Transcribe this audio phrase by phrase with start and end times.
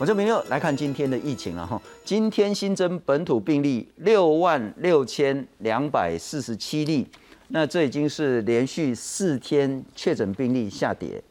[0.00, 1.78] 我这边又来看今天的疫情了哈。
[2.06, 7.06] 今天新增本土病例六万六千两百四十七例，
[7.48, 11.22] 那这已经是连续四天确诊病例下跌，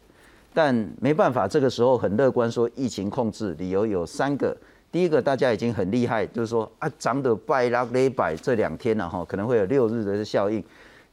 [0.53, 4.55] 但没办法，这个时候很乐观说疫情控制，理由有三个。
[4.91, 10.63] 第一个大家已经很厉害，就是说啊涨的拜拉雷百这两天了哈，可能会有六日的效应。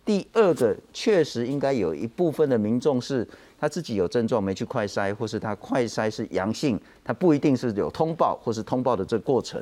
[0.04, 3.26] 第二个确实应该有一部分的民众是。
[3.66, 9.60] 他自己有症状没去快筛，或是他快筛是阳性，他不一定是有通报或是通报的这过程。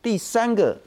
[0.00, 0.78] 第三个，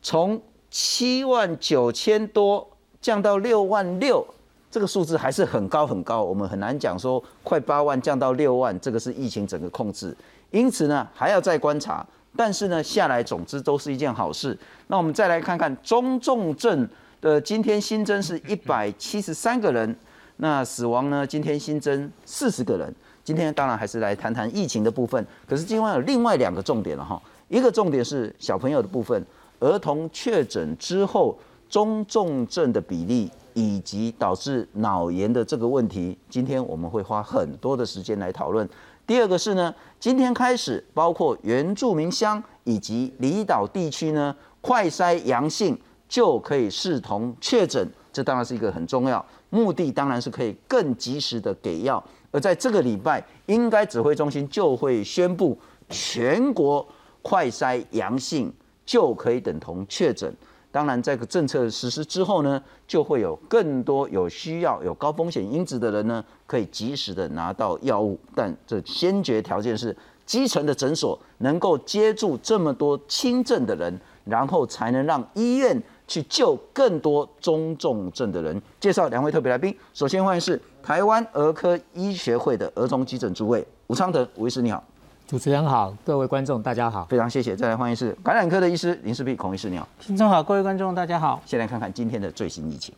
[0.00, 2.64] 从七万九千多
[3.00, 4.24] 降到六万六，
[4.70, 10.16] 这个数字还是很高很高，我们很难讲说快八万降到六万，这个是疫情整个控制。
[10.52, 12.06] 因此呢，还要再观察。
[12.36, 14.56] 但是呢，下来总之都是一件好事。
[14.86, 16.88] 那我们再来看看中重症
[17.20, 19.96] 的今天新增是一百七十三个人。
[20.38, 21.26] 那死亡呢？
[21.26, 22.94] 今天新增四十个人。
[23.24, 25.26] 今天当然还是来谈谈疫情的部分。
[25.48, 27.20] 可是今晚有另外两个重点了哈。
[27.48, 29.24] 一个重点是小朋友的部分，
[29.60, 31.36] 儿童确诊之后
[31.68, 38.68] 中重症的比例，以及导致脑炎的这个问题，今天我们会花很多的时间来讨论。
[39.06, 49.24] 第二个是呢，今天开始，包括原住民乡以及离岛地区呢，快筛阳性就可以视同确诊，这当然是一个很重要。
[49.56, 56.86] 目的当然是可以更及时的给药，而在这个礼拜，应该指挥中心就会宣布全国
[57.22, 58.52] 快筛阳性
[58.84, 60.30] 就可以等同确诊。
[60.70, 68.20] 当然，这个政策实施之后呢，就会有更多有需要、有高风险因子的人呢，可以及时的拿到药物。
[68.34, 75.82] 但这先决条件是基层的诊所能够接住这么多轻症的人，然后才能让医院。
[76.06, 78.60] 去救更多中重症的人。
[78.80, 84.82] 介绍两位特别来宾，首先欢迎是台湾儿科医学会的儿童急诊诸位吴昌德吴医师，你好。
[85.26, 87.56] 主持人好，各位观众大家好，非常谢谢。
[87.56, 89.88] 再来欢迎是感染科的医师林世碧孔医师，你好。
[89.98, 91.42] 听众好，各位观众大家好。
[91.44, 92.94] 先来看看今天的最新疫情。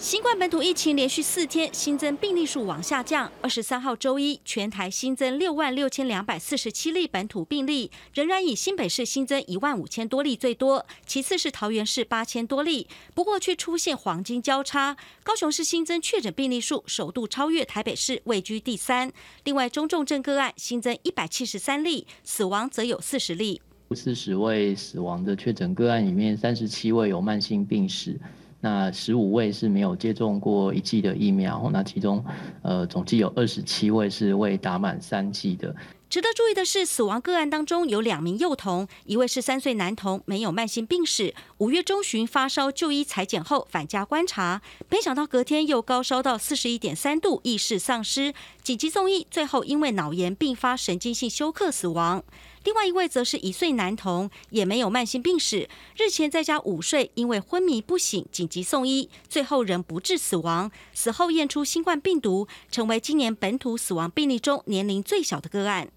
[0.00, 3.28] 新冠本土疫情连续四天新增病例数往下降。
[3.42, 12.86] 二十三号周一，全台新增六万六千两百四十七例本土病例，仍然以新北市新增一万五千多例最多，其次是桃园市八千多例。
[13.12, 19.12] 不过却出现黄金交叉，高雄市新增确诊病例数首度超越台北市，位居第三。
[19.42, 23.60] 另外，中重症个案新增一百七十三例，死亡则有四十例。
[23.96, 28.16] 四十位死亡的确诊个案里面，三十七位有慢性病史。
[28.60, 32.24] 那十五位是没有接种过一剂的疫苗，那其中，
[32.62, 35.74] 呃，总计有二十七位是未打满三剂的。
[36.10, 48.32] 值得注意的是，死亡个案当中有两名幼童，一位是三岁男童，没有慢性病史，五月中旬发烧就医裁剪后返家观察，没想到隔天又高烧到四十一点三度，意识丧失，
[48.62, 52.24] 紧急送医，最后因为脑炎并发神经性休克死亡。
[52.64, 60.70] 另外一位则是一岁男童，也没有慢性病史，日前在家午睡，因为昏迷不醒，紧急送医，最后仍不治死亡。
[60.92, 65.88] 死后验出新冠病毒，成为今年本土死亡病例中年龄最小的个案。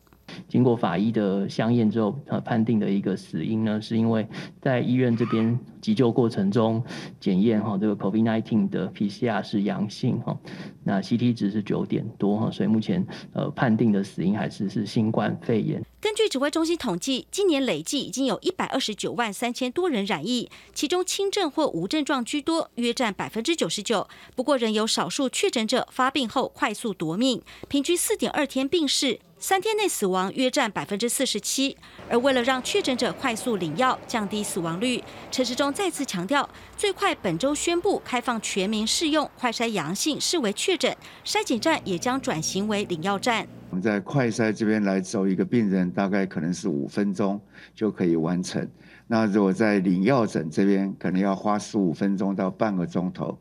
[0.48, 4.28] 经过法医的相验之后，呃，判定的一个死因呢，是因为
[4.62, 6.84] 在医院这边急救过程中
[7.20, 10.38] 检验哈，这个 COVID-19 的 PCR 是阳性哈，
[10.84, 15.84] 那 CT 值是九点多哈，所以目前呃判定的死因还是是新冠肺炎。
[16.00, 24.08] 根据指挥中心统计，今年累计已经有一百二十九万三千多人染疫，其中轻症或无症状居多，约占百分之九十九。
[24.36, 29.20] 不过仍有少数确诊者发病后快速夺命，平均四点二天病逝。
[29.44, 31.76] 三天内死亡约占百分之四十七，
[32.08, 36.48] 而为了让确诊者快速领药，降低死亡率，陈时中再次强调，
[36.78, 40.96] 最快本周宣布开放全民试用，快筛阳性视为确诊，
[41.26, 43.48] 筛检站也将转型为领药站。
[43.72, 47.42] 我们在快筛这边来走一个病人，大概可能是五分钟
[47.74, 48.70] 就可以完成。
[49.08, 53.36] 那如果在领药诊这边，可能要花十五分钟到半个钟头。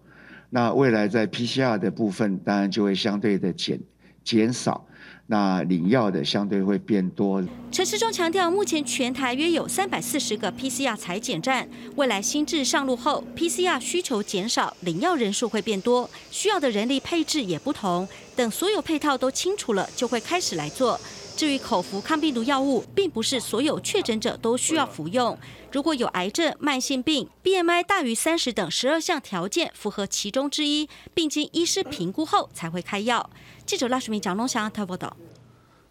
[0.48, 3.78] 那未来在 PCR 的部分，当然就会相对的减
[4.24, 4.86] 减少。
[5.30, 7.40] 那领药的相对会变多。
[7.70, 18.08] 陈时中强调，目前全台约有三百四十个 PCR 裁剪站，未来新制上路后，PCR 需求减少，领药人数会变多，需要的人力配置也不同。
[18.34, 21.00] 等所有配套都清楚了，就会开始来做。
[21.36, 25.38] 至于口服抗病毒药物，并不是所有确诊者都需要服用。
[25.70, 33.30] 如果有癌症、慢性病、BMI 大于三十等十二项条件符合其中之一，并经医师评估后才会开药。
[33.70, 35.16] 记者赖淑明、蒋龙祥台报道。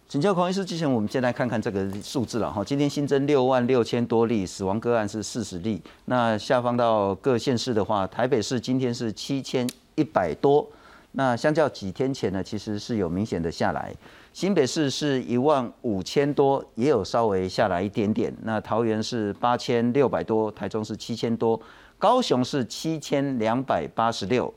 [0.10, 2.62] 请教黄医师，之前我们先来看看这个数字了哈。
[2.62, 5.82] 今天新增六万六千多例，死亡个案是四十例。
[6.04, 9.66] 那下方到各县市的话，台北市今天是七千
[9.96, 10.68] 一百多，
[11.14, 13.96] 那相较几天前呢，其实是有明显的下来。
[14.34, 18.36] 新北市是一万五千多，也有稍微下来一点点。
[18.44, 21.58] 那桃园是八千六百多，台中是七千多，
[21.98, 24.54] 高雄是七千两百八十六。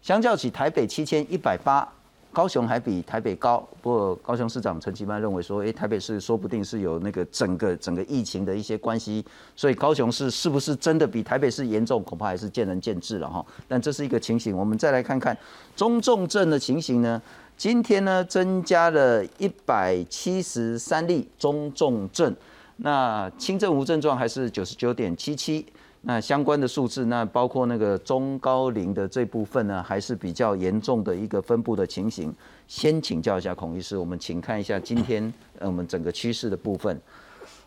[0.00, 1.92] 相较起台北七千一百八。
[2.32, 9.22] 高雄还比台北高，不过高雄市长陈其迈认为说，诶，台北市说不定是有那个整个整个疫情的一些关系，
[9.54, 13.44] 所以高雄市是不是真的比台北市严重，恐怕还是见仁见智了哈。
[13.68, 15.36] 但这是一个情形，我们再来看看
[15.76, 17.20] 中重症的情形呢？
[17.58, 22.34] 今天呢增加了一百七十三例中重症，
[22.78, 25.66] 那轻症无症状还是九十九点七七。
[26.04, 32.34] 那相关的数字，那包括那个中高龄的这部分呢，还是比较严重的一个分布的情形。
[32.66, 37.00] 先请教一下孔医师，我们请看一下今天呃我们整个趋势的部分，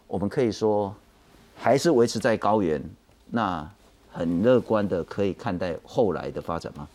[0.05, 0.93] 我们可以说
[1.55, 2.83] 还是维持在高原，
[3.31, 3.65] 那
[4.11, 6.85] 很乐观的可以看待后来的发展吗？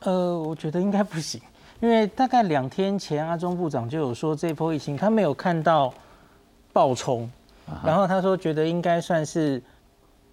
[0.00, 1.40] 呃，我觉得应该不行，
[1.80, 5.94] 因为大概两天前阿中部长就有说这波疫情他没有看到
[6.74, 7.26] 爆冲，
[7.82, 9.62] 然后他说觉得应该算是。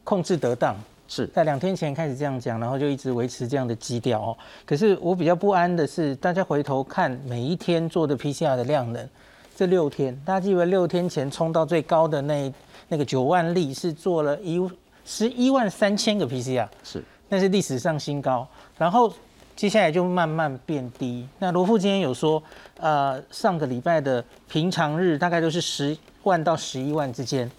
[0.07, 0.73] 控制得当，
[1.09, 4.37] 是在两天前开始这样讲，然后就一直维持这样的基调哦。
[4.65, 9.09] 可是我比较不安的是，大家回头看每一天做的 PCR 的量能，
[9.53, 12.53] 这六天，大家记得六天前冲到最高的那
[12.87, 14.65] 那个九万例是做了一
[15.03, 18.47] 十一万三千个 PCR，是，那是历史上新高。
[18.77, 19.13] 然后
[19.57, 21.27] 接下来就慢慢变低。
[21.39, 22.41] 那罗富今天有说，
[22.79, 27.51] 呃，上个礼拜的平常日大概都是十万到十一万之间。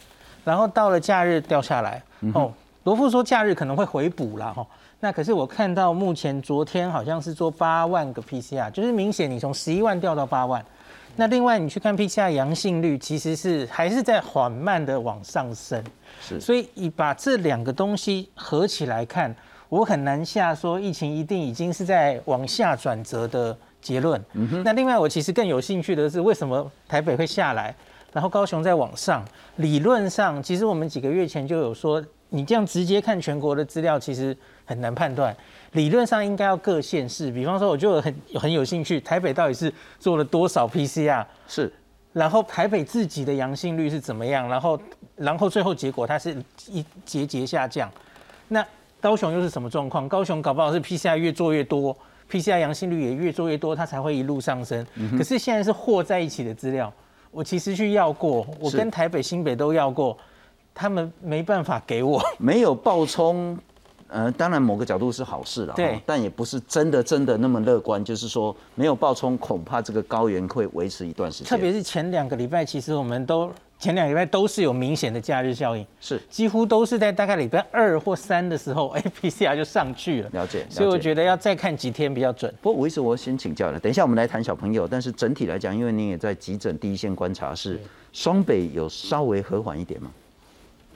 [0.44, 2.02] 然后到了假日掉下来
[2.34, 2.52] 哦，
[2.84, 4.66] 罗富说假日可能会回补了哈。
[5.00, 10.64] 那可是我看到目前昨天好像是做八万个 PCR，就是明显你从十一万掉到八万。
[11.16, 15.82] 那另外你去看 PCR 阳性率，其实是还是在缓慢的往上升。
[16.20, 19.34] 是，所以你把这两个东西合起来看，
[19.68, 24.20] 我很难下说疫情一定已经是在往下转折的结论。
[24.64, 27.74] 那另外我其实更有兴趣的是，为什么台北会下来？
[28.12, 29.24] 然后高雄在往上，
[29.56, 35.34] 理论上其实我们几个月前就有说，你这样直接看全国的资料，其实很难判断。
[35.72, 41.24] 理论上应该要各县市，比方说我就很很有兴趣，台北到底是做了多少 PCR？
[41.46, 41.70] 是，
[42.14, 44.48] 然后台北自己的阳性率是怎么样？
[44.48, 44.80] 然后
[45.14, 46.34] 然后最后结果它是
[46.66, 47.90] 一节节下降。
[48.48, 48.66] 那
[49.00, 50.08] 高雄又是什么状况？
[50.08, 51.94] 高雄搞不好是 PCR 越做越多
[52.30, 54.84] ，PCR 阳性率也越做越多，它才会一路上升。
[55.18, 56.90] 可是现在是和在一起的资料。
[57.30, 60.16] 我其实去要过，我跟台北、新北都要过，
[60.74, 62.22] 他们没办法给我。
[62.38, 63.56] 没有爆冲，
[64.08, 68.04] 呃，当然某个角度是好事了，对，但也不是真的真的那么乐观。
[68.04, 71.48] 就是说，没有爆冲，恐怕这个高原会维持一段时间。
[71.48, 73.50] 特别是前两个礼拜，其实我们都。
[73.78, 80.30] 前两礼拜都是有明显的假日效应，是几乎都是在大概礼拜二或三的时候， 哎，PCR 就上去了。
[80.32, 82.52] 了解，所以我觉得要再看几天比较准。
[82.60, 87.80] 不过我一直我先请教了，等一下我们来谈小朋友，但是整体来讲，因为您也在急诊第一线观察，是
[88.12, 90.10] 双北有稍微和缓一点吗？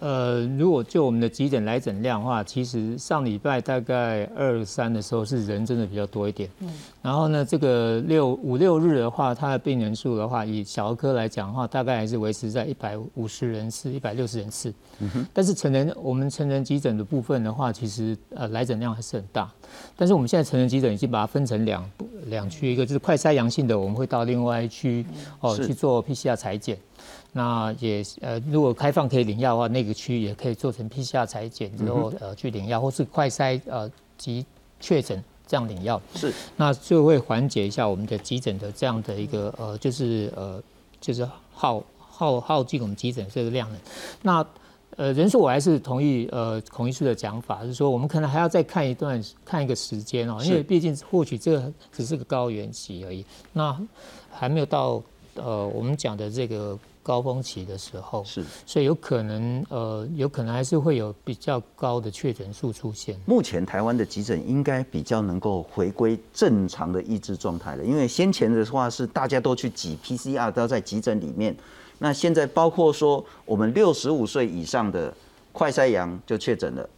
[0.03, 6.51] 呃，如果就我们的急诊来诊量的话，其实上礼拜大概二三的时候是人真的比较多一点。
[6.59, 6.69] 嗯。
[7.01, 14.75] 然后呢，这个六五六日的话，它的病人数的话，以小儿科来讲的话，大概还是维持在一百五十人次、一百六十人次。
[14.99, 15.27] 嗯哼。
[15.33, 19.49] 但是成人我们成人急诊的部分的话，其实呃来诊量还是很大。
[19.97, 21.89] 但是我们现在成人急诊已经把它分成两
[22.27, 25.05] 两区，一个就是快筛阳性的，我们会到另外一区
[25.41, 26.79] 哦去做 PCR 裁剪。
[27.33, 34.45] 那也呃，如果开放可以领药的话，那个区也可以做成 PCR 裁剪之后呃去领药，或是快筛呃及
[34.79, 36.01] 确诊这样领药。
[36.15, 40.63] 是，那就会缓解一下我们的急诊的这样的一个呃，就是呃
[41.01, 43.79] 就是耗耗耗尽我们急诊这个量的。
[44.21, 44.45] 那
[44.97, 53.79] 呃人数我还是同意呃孔医师的讲法，是说我们可能还要再看一段看一个时间哦，因为毕竟或许这个只是个高原期而已，那
[54.31, 55.03] 还没有到
[55.35, 56.79] 呃我们讲的这个。
[57.05, 63.17] 高峰期的时候是，所以有可能呃，有可能还是会有比较高的确诊数出现。
[63.27, 71.57] 目前台湾的急诊应该比较能够回归正常的抑制状态了，因为先前的话是大家都去挤 PCR 都在急诊里面，
[72.03, 75.15] 那现在包括说我们六十五岁以上的
[75.53, 76.91] 快筛阳就确诊了，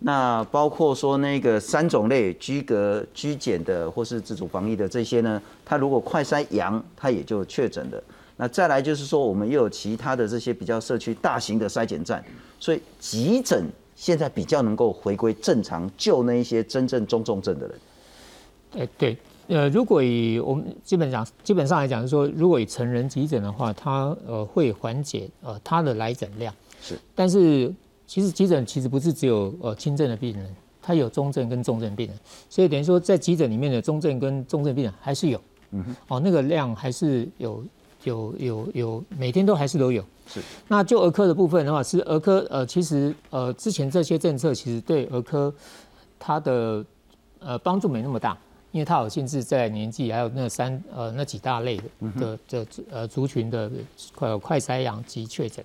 [0.00, 8.02] 那包括说那个三种类居隔居检的或是自主防疫的这些呢，他如果快筛阳，他也就确诊了。
[8.36, 12.24] 那再来就是说，我们又有其他的这些比较社区大型的筛检站，
[12.58, 17.78] 所以急诊现在比较能够回归正常，救那一些真正中重症的人。
[18.78, 19.16] 哎，对，
[19.48, 26.54] 呃，如果以我们基本上基本上来讲是说，如果以成人急诊的话，它呃会缓解呃它的来诊量。
[26.80, 27.74] 是，但是
[28.06, 30.54] 其实急诊其实不是只有呃轻症的病人。
[30.80, 32.16] 它有中症跟重症病人，
[32.48, 35.38] 所以等于说在急诊里面的中症跟重症病人还是有，
[35.72, 37.62] 嗯哼，哦，那个量还是有
[38.04, 40.02] 有有有，每天都还是都有。
[40.26, 40.40] 是。
[40.66, 45.52] 那就儿科的部分的话，是儿科呃，其实呃之前这些政策其实对儿科
[46.18, 46.82] 它的
[47.40, 48.34] 呃帮助没那么大。
[48.70, 51.84] 因为它有限制在年纪，还有那三呃那几大类的
[52.20, 53.70] 的的呃族群的
[54.14, 55.64] 快快筛阳及确诊，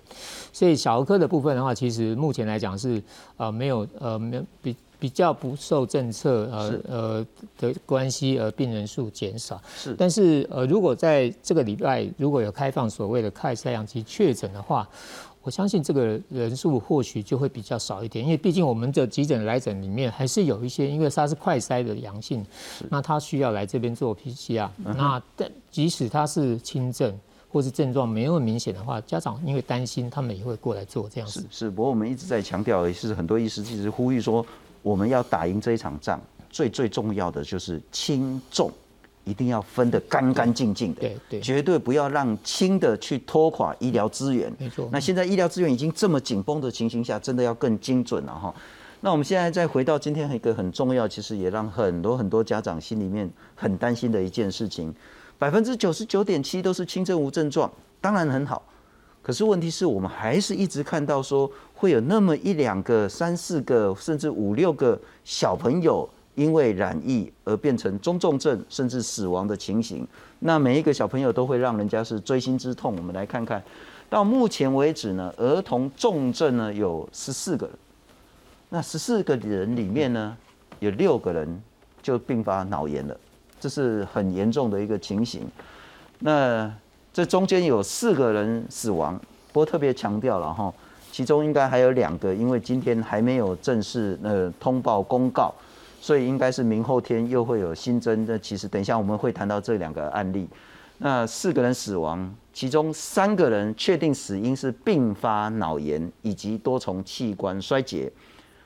[0.52, 3.02] 所以小儿科的部分的话，其实目前来讲是
[3.36, 7.26] 呃没有呃没比比较不受政策呃呃
[7.58, 9.60] 的关系而病人数减少。
[9.76, 14.88] 是，但是呃如果在这个礼拜如果有开放所谓的快筛阳及确诊的话。
[15.44, 22.44] 我相信这个人数或许就会比较少一点，因为毕竟我们的急诊来诊里面还是有一些，因为他是快筛的阳性，
[22.88, 24.68] 那他需要来这边做 PCR。
[24.96, 27.14] 那但即使他是轻症
[27.52, 31.46] 或是症状没那么明显的话，家长因为担心，他们也会过来做这样子。
[31.50, 34.44] 是，不过我们一直在强调，也是很多医师其实呼吁说，
[34.80, 38.72] 我们要打赢这一场仗，最最重要的就是轻重。
[39.24, 44.52] 一定要分得干干净净的，对对，绝对不要让轻的去拖垮医疗资源。
[44.58, 44.88] 没错。
[44.92, 48.54] 那现在医疗资源已经这么紧绷的情形下，真的要更精准了哈。
[49.00, 54.94] 那我们现在再回到今天一个很重要，其实也让很多很多家长心里面很担心的一件事情：
[55.38, 58.62] 百分之九十九点七都是轻症无症状，当然很好。
[59.22, 66.08] 可是问题是我们还是一直看到说会有那么一两个、三四个，甚至五六个小朋友。
[66.34, 70.06] 因为染疫而变成中重症甚至死亡的情形，
[70.40, 72.96] 那每一个小朋友都会让人家是锥心之痛。
[72.96, 73.62] 我们来看看，
[74.10, 77.76] 到目前为止呢，儿童重症呢有十四个人，
[78.68, 80.36] 那十四个人里面呢，
[80.80, 81.62] 有六个人
[82.02, 83.16] 就并发脑炎了，
[83.60, 85.42] 这是很严重的一个情形。
[86.18, 86.72] 那
[87.12, 89.16] 这中间有四个人死亡，
[89.52, 90.74] 不过特别强调了哈，
[91.12, 95.54] 其中应该还有两个，因为今天还没有正式呃通报公告。
[96.04, 98.26] 所以应该是明后天又会有新增。
[98.26, 100.46] 那其实等一下我们会谈到这两个案例。
[100.98, 108.12] 那四个人死亡，其中三个人确定死因是并发脑炎以及多重器官衰竭，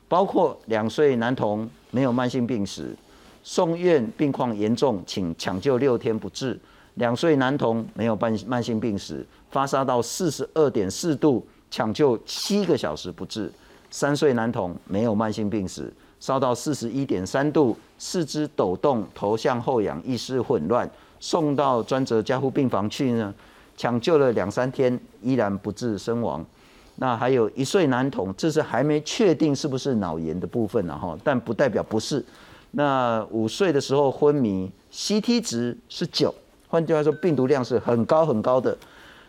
[0.08, 2.92] 包括两岁男童没有慢性病史，
[3.44, 6.58] 送院病况严重，请抢救六天不治。
[6.94, 13.48] 两岁男童没有慢慢性病史，发烧到四十二点四度，抢救七个小时不治。
[13.92, 15.92] 三岁男童没有慢性病史。
[16.20, 20.88] 烧到四十一点三度，四肢抖动，头向后仰，意识混乱，
[21.20, 23.32] 送到专责加护病房去呢，
[23.76, 26.44] 抢救了两三天，依然不治身亡。
[26.96, 32.24] 那还有一岁男童，这是还没确定是不是脑炎的部分呢哈，但不代表不是。
[32.72, 36.34] 那五岁的时候昏迷，CT 值是九，
[36.68, 38.76] 换句话说，病毒量是很高很高的。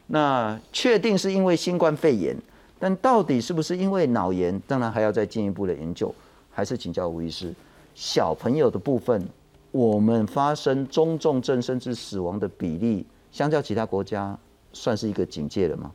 [0.07, 2.35] 那确定是因为新冠肺炎，
[2.79, 6.13] 但到底是不是因为脑炎，当然还要再进一步的研究。
[6.59, 7.55] 还是请教吴医师，
[7.95, 9.25] 小朋友的部分，
[9.71, 14.37] 我们发生中重症甚至死亡的比例，相较其他国家，
[14.73, 15.89] 算是一个警戒了吗？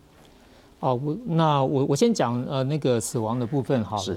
[0.80, 4.16] 哦，我那我我先讲呃那个死亡的部分好了。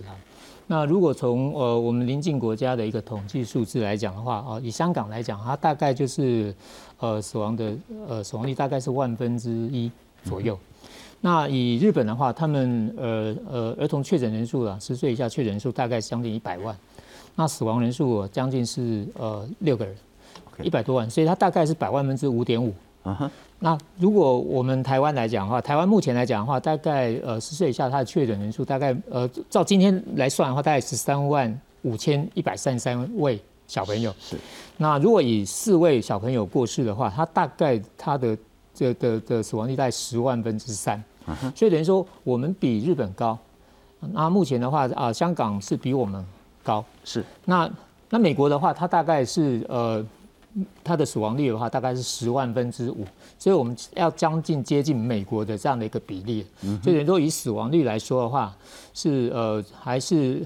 [0.68, 6.56] 那如果从呃我们邻近国家的一个统计数字来讲的话，啊，以香港来讲，它大概就是
[7.00, 7.77] 呃死亡的
[8.08, 9.92] 呃死亡率大概是万分之一
[10.24, 10.58] 左右。
[11.20, 16.76] 那以日本的话，他们呃呃儿童确诊人数啊，十岁以下确诊人数大概将近一百万，
[17.36, 19.96] 那死亡人数将近是呃六个人，
[20.62, 22.74] 一百多万，所以它大概是百万分之五点五。
[23.04, 23.32] 啊哈。
[23.60, 34.14] 那如果我们台湾来讲的话，台湾目前来讲的话，大概呃十岁以下它的确诊人数大概呃照今天来算的话，大概十三万五千一百三十三位小朋友。
[34.20, 34.38] 是。
[34.78, 38.38] 那如果以四位小朋友过世的话，他大概他的
[38.77, 41.03] 这的的死亡率在十万分之三，
[41.55, 43.36] 所以等于说我们比日本高。
[44.00, 46.24] 那目前的话啊，香港是比我们
[46.63, 46.86] 高。
[47.03, 47.25] 是。
[47.46, 47.67] 那
[48.12, 50.05] 那美国的话，它大概是呃，
[50.84, 53.03] 它的死亡率的话大概是十万分之五，
[53.39, 56.46] 所以我们要将近接近美国的这样的一个比例。
[56.62, 58.55] 嗯所以等于说以死亡率来说的话，
[58.93, 60.46] 是呃还是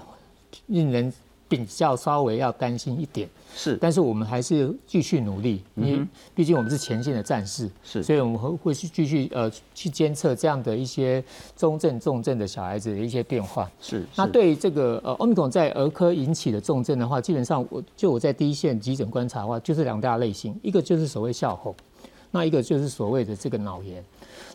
[0.67, 1.11] 令人
[1.51, 3.27] 比较稍微要担心一点。
[3.53, 11.21] 是，但是我们还是继续努力，因为毕竟我们是前线的战士，是，所以我们会会去继续呃去监测这样的一些
[11.57, 13.69] 中症、重症的小孩子的一些变化。
[13.81, 21.75] 是，那对于这个呃欧米伽在儿科引起的重症的话，基本上我就我在第一线急诊观察的话，就是两大类型，一个就是所谓笑后，
[22.31, 24.03] 那一个就是所谓的这个脑炎。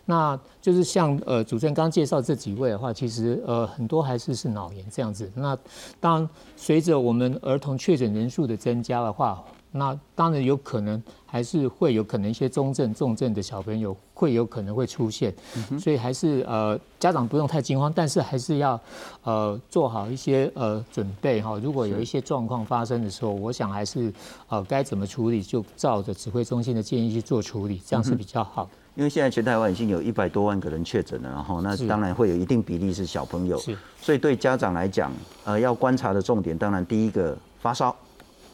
[0.08, 5.28] 那就是像呃主持人刚介绍这几位的话，其实呃很多还是是脑炎这样子。
[5.34, 5.58] 那
[5.98, 9.42] 当随着我们儿童确诊人数的增加的话，
[9.72, 15.34] 那当然有可能还是会有可能一些中症、重症的小朋友会有可能会出现，
[15.78, 18.80] 所以还是呃家长不用太惊慌，但是还是要
[19.22, 21.58] 呃做好一些呃准备哈。
[21.62, 24.12] 如果有一些状况发生的时候，我想还是
[24.48, 28.68] 呃该怎么处理就照着指挥中心的建议去做处理，这样是比较好。
[28.94, 33.60] 因为现在全台湾已经有一百多万个人确诊了，然后那当然会有一定比例是小朋友，
[34.00, 35.12] 所以对家长来讲，
[35.44, 37.94] 呃，要观察的重点，当然第一个发烧，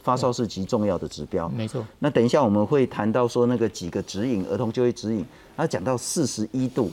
[0.02, 1.84] 发烧是极重要的指标，没错。
[1.98, 5.24] 那等一下我们会谈到说那个几个指引，儿童就业指引，
[5.56, 6.90] 他讲到四十一度，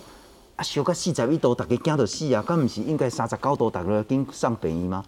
[0.55, 5.03] 啊，小个四十一度，大家惊到死啊，敢不是应该三十九度，大家跟上北医吗？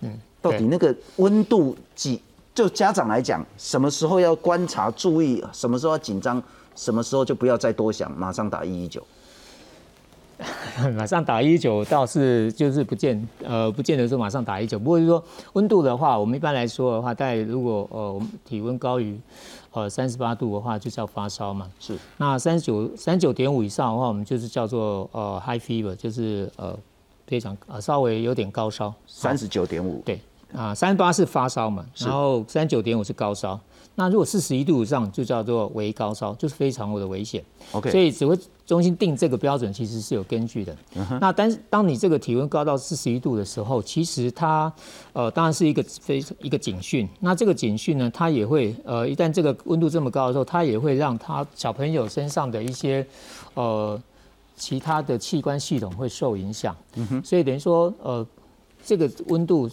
[0.00, 2.20] 嗯，到底那个温度几？
[2.54, 6.42] 就家长来讲，什么时候要观察注意，什么时候要紧张？
[6.76, 9.04] 什么时候就不要再多想，马上打一一九。
[10.96, 15.22] 马上打一一九倒是就是不见呃不见得说马上打一九，不过是说
[15.54, 19.18] 温度的话，我们一般来说的话，大概如果呃我们体温高于
[19.72, 21.70] 呃三十八度的话，就叫发烧嘛。
[21.78, 21.96] 是。
[22.16, 26.76] 那三十九三九点五以上的话，我们就是叫做呃 high fever，就是呃
[27.26, 28.92] 非常呃稍微有点高烧。
[29.06, 30.02] 三十九点五。
[30.04, 30.20] 对。
[30.52, 33.58] 啊，三十八是发烧嘛，然后三九点五是高烧。
[33.96, 37.44] 那如果四十一度以上，就叫做微高烧，就是非常的危险。
[37.70, 38.36] OK，所以指挥
[38.66, 40.76] 中心定这个标准其实是有根据的。
[41.20, 44.72] 那但是当你这个体温高到四十一度的时候，其实它
[45.12, 47.08] 呃当然是一个非一个警讯。
[47.20, 53.06] 那这个警讯呢，它也会呃一旦这个温度这么高的时候，它也会让他小朋友身上的一些
[53.54, 54.02] 呃
[54.56, 56.76] 其他的器官系统会受影响。
[56.96, 58.26] 嗯哼，所以等于说呃
[58.84, 59.70] 这个温度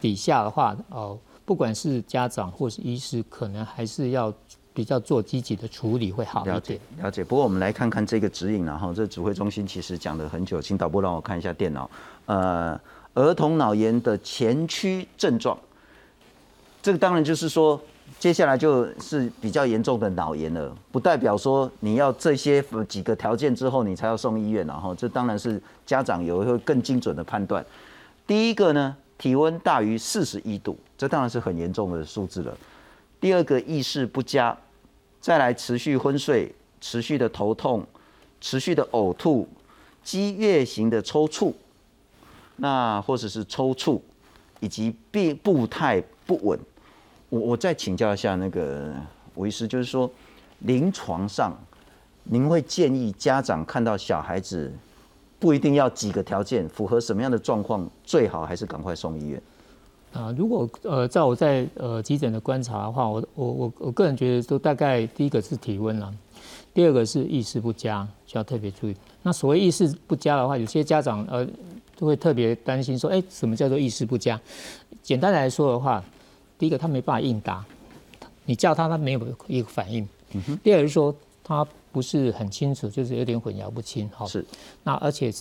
[0.00, 1.18] 底下的话，呃。
[1.50, 4.32] 不管是家长或是医师，可能还是要
[4.72, 6.78] 比较做积极的处理会好一点。
[6.98, 7.24] 了解。
[7.24, 11.90] 不过我们来看看这个指引，然后这指挥中心其实讲了很久，请导播让我看一下电脑。
[12.26, 12.80] 呃，
[13.14, 15.58] 儿童脑炎的前驱症状，
[16.80, 17.80] 这个当然就是说，
[18.20, 27.66] 接下来就是比较严重的脑炎了，不代表说你要这些几个条件之后你才要送医院，然后这当然是家长有一个更精准的判断。
[28.24, 28.94] 第一个呢？
[29.20, 32.56] 体温大于四十一度，这当然是很严重的数字了。
[33.20, 34.56] 第二个意识不佳，
[35.20, 37.86] 再来持续昏睡、持续的头痛、
[38.40, 39.46] 持续的呕吐、
[40.02, 41.52] 激越型的抽搐，
[42.56, 44.00] 那或者是抽搐，
[44.58, 46.58] 以及步步态不稳。
[47.28, 48.90] 我我再请教一下那个
[49.34, 50.10] 吴医师，就是说
[50.60, 51.54] 临床上，
[52.24, 54.72] 您会建议家长看到小孩子？
[55.40, 59.42] 不一定要几个条件符合什么样的状况最好，还是赶快送医院
[60.12, 60.32] 啊？
[60.36, 66.14] 如果呃，在我在呃急诊的观察的话，我我我我个人觉得都大概第一个是体温了，
[66.74, 68.94] 第二个是意识不佳，需要特别注意。
[69.22, 71.46] 那所谓意识不佳的话，有些家长呃
[71.96, 74.38] 都会特别担心说，哎，什么叫做意识不佳？
[75.02, 76.04] 简单来说的话，
[76.58, 77.64] 第一个他没办法应答，
[78.44, 80.06] 你叫他他没有一个反应。
[80.32, 80.58] 嗯。
[80.62, 81.66] 第二个是说他。
[81.92, 84.26] 不是很清楚，就是有点混淆不清，好。
[84.26, 84.44] 是。
[84.84, 85.32] 那而且，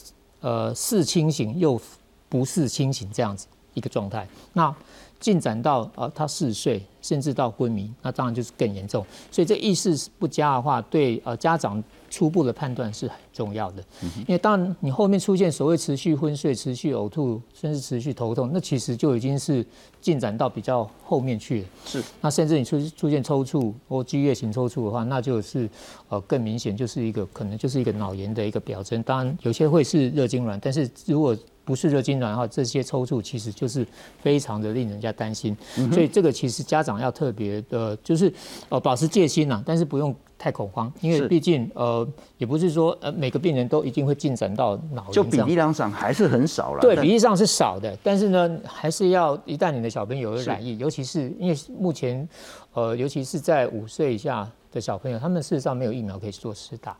[0.41, 1.79] 呃，是清醒又
[2.27, 4.27] 不是清醒这样子一个状态。
[4.53, 4.73] 那
[5.19, 9.05] 进展到呃他嗜睡，甚至到昏迷，那当然就是更严重。
[9.31, 11.83] 所以这意识不佳的话，对呃家长。
[12.09, 13.83] 初步的判断是很重要的，
[14.19, 19.65] 因为当然你后面出现所谓持续昏睡、持续呕吐，甚至持续头痛，那其实就已经是
[20.01, 21.67] 进展到比较后面去了。
[21.85, 25.69] 是，那甚至你出出现抽搐或激越型抽搐的话，那就是
[26.09, 29.01] 呃更明显，就是一个可能就是一个脑炎的一个表征。
[29.03, 31.37] 当然有些会是热痉挛，但是如果
[31.69, 33.85] 不是热痉挛的话，这些抽搐其实就是
[34.19, 35.55] 非常的令人家担心。
[35.93, 38.33] 所以这个其实家长要特别的，就是
[38.69, 40.15] 呃保持戒心呐，但是不用。
[40.41, 46.79] 太恐慌，因为毕竟呃，也不是说呃每个病人都一定会进展到脑炎，就比例上还是很少了。
[46.79, 52.25] 对，比例上是少的，但是呢，还是要一旦你的小朋友有染疫，尤其是因为目前
[52.71, 56.95] 呃，尤其是在五岁以下的小朋友，他们事实上没有疫苗可以做施打。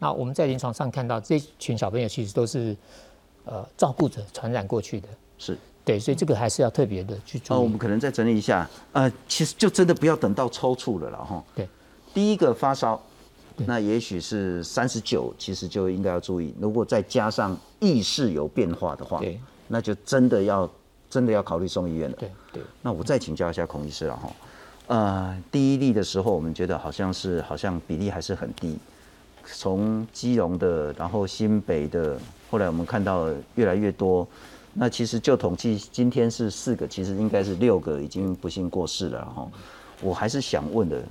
[0.00, 2.76] 那我们在临床上看到这群小朋友其实都是
[3.44, 7.56] 呃照顾者传染过去的，是对，所以这个还是要特别的去做。
[7.56, 11.42] 哦，我们可能再整理一下，呃，其实就真的不要等到抽搐了了哈。
[11.54, 11.68] 对。
[12.14, 13.00] 第一个发烧，
[13.56, 16.54] 那也许是三十九，其实就应该要注意。
[16.60, 20.70] 如果再加上意识有变化的话，对，那就真的要
[21.08, 22.16] 真的要考虑送医院了。
[22.16, 22.62] 对对。
[22.82, 24.30] 那我再请教一下孔医师了哈，
[24.88, 28.78] 呃，第一例的时候，我们觉得好像是好像比例还是很低，
[29.46, 32.18] 从基隆的，然后新北的，
[32.50, 34.26] 后来我们看到越来越多。
[34.74, 39.48] 那其实就统计，今天是四个，其实应该是六个已经不幸过世了哈。
[40.00, 41.02] 我还是想问的。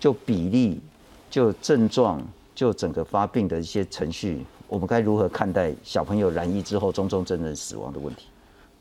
[0.00, 0.80] 就比例、
[1.28, 2.22] 就症状、
[2.54, 8.24] 就整个发病的一些程序，我们该如何看待小朋友染疫之后中重症人死亡的问题？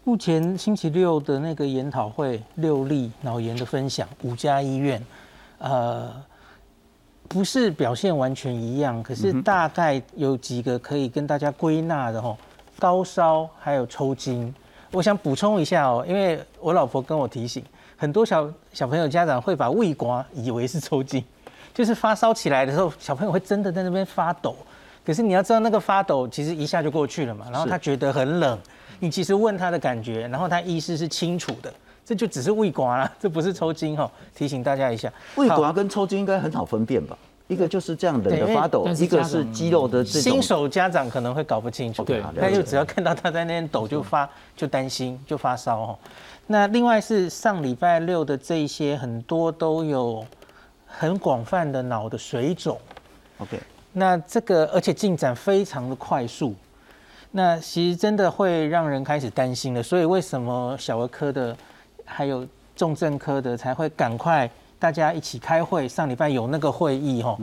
[0.06, 5.06] 目前星期六的那个研讨会，六例脑炎的分享，五家医院，
[5.58, 6.10] 呃，
[7.30, 12.36] 不是表现完全一样，可是大概有几个可以跟大家归纳的哦，
[12.80, 14.54] 高烧还有抽筋。
[14.92, 17.64] 我想补充一下哦，因为我老婆跟我提醒，
[17.96, 21.24] 很多小小朋友家长会把胃刮以为是抽筋，
[21.72, 24.56] 就是发烧起来的时候，小朋友会真的在那边发抖。
[25.06, 28.60] 可是你要知道，那个发抖其实一下就过去了嘛，然后他觉得很冷。
[29.00, 31.72] 你其实问他的感觉，然后他意识是清楚的，
[32.06, 34.10] 这就只是胃刮了， 这不是抽筋哈。
[34.36, 37.18] 提醒大家一下，胃刮跟抽筋应该很好分辨吧？
[37.48, 40.22] 一个就是这样冷的发抖，一个是肌肉的这种。
[40.22, 46.00] 新手家长可能会搞不清楚，对，他就只要看到他在那边抖就发，就担心就发烧哦。
[46.46, 50.24] 那另外是上礼拜六的这一些，很多都有
[50.86, 52.78] 很广泛的脑的水肿。
[53.40, 53.60] OK，
[53.94, 56.54] 那这个而且进展非常的快速。
[57.32, 61.56] 那其实真的会让人开始担心了，所以为什么小儿科的
[62.10, 62.46] 还有
[62.76, 65.88] 重症科的才会赶快大家一起开会？
[65.88, 67.38] 上礼拜有那个会议哈。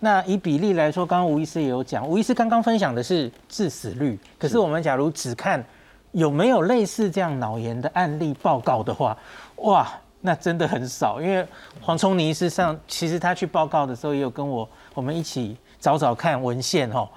[0.00, 5.64] 那以比例来说，刚刚吴医师也有讲，吴医师刚刚分享的是致死率，可是我们假如只看
[6.12, 9.16] 有没有类似这样脑炎的案例报告的话，
[9.56, 9.86] 哇，
[10.20, 11.20] 那真的很少。
[11.20, 11.46] 因为
[11.80, 17.08] 黄聪尼医师上其实他去报告的时候，也有跟我我们一起找找看文献哈。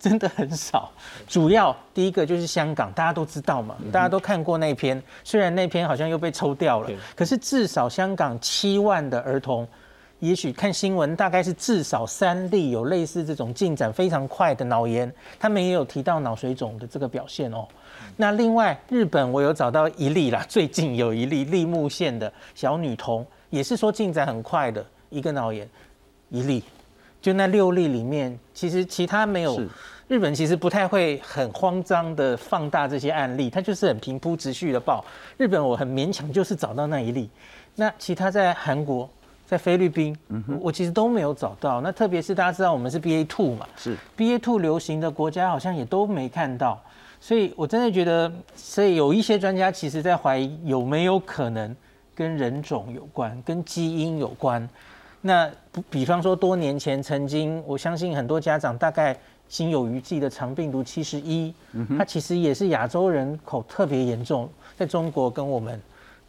[0.00, 0.90] 真的很少，
[1.28, 9.68] 主要第一个就是香港，大家都知道嘛，大家都看过那篇，虽然那篇好像又被抽掉了，可是至少香港七万的儿童，
[10.18, 17.68] 也许看新闻大概是至少三例有类似这种进展非常快的脑炎，他们也有提到脑水肿的这个表现哦。
[18.16, 25.68] 那另外日本我有找到一例啦，最近有一例立木县的小女童，也是说进展很快的一个脑炎，
[26.30, 26.64] 一例。
[27.20, 29.60] 就那六例里面，其实其他没有。
[30.08, 35.04] 日本其实不太会很慌张的放大这些案例，它就是很平铺直叙的报。
[35.36, 37.30] 日本我很勉强就是找到那一例，
[37.76, 39.08] 那其他在韩国、
[39.46, 40.16] 在菲律宾，
[40.60, 41.80] 我其实都没有找到。
[41.80, 46.82] 那特别是大家知道我们是 BA two 嘛，是 BA two 流行的国家好像也都没看到，
[47.20, 51.76] 所以我真的觉得，所以有一些专家其实在怀疑有没有可能
[52.16, 54.68] 跟人种有关、跟基因有关。
[55.22, 55.50] 那
[55.90, 59.14] 比方说，多年前曾经，我相信很多家长大概
[59.48, 61.52] 心有余悸的肠病毒七十一，
[61.98, 65.78] 它其实也是亚洲人口特别严重，在中国跟我们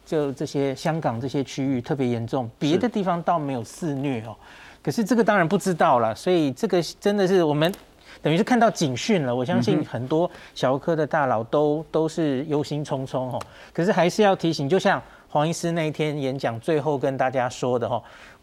[0.04, 4.36] 就这些香港这些区域特别严重，别的地方倒没有肆虐哦。
[4.82, 7.72] 可是这个当然不知道了，所以这个真的是我们
[8.20, 9.34] 等于是看到警讯了。
[9.34, 13.40] 我相信很多小儿科的大佬都都是忧心忡忡哦。
[13.72, 18.02] 可是还是要提醒，就像黄医师那一天演讲最后跟大家说的哈。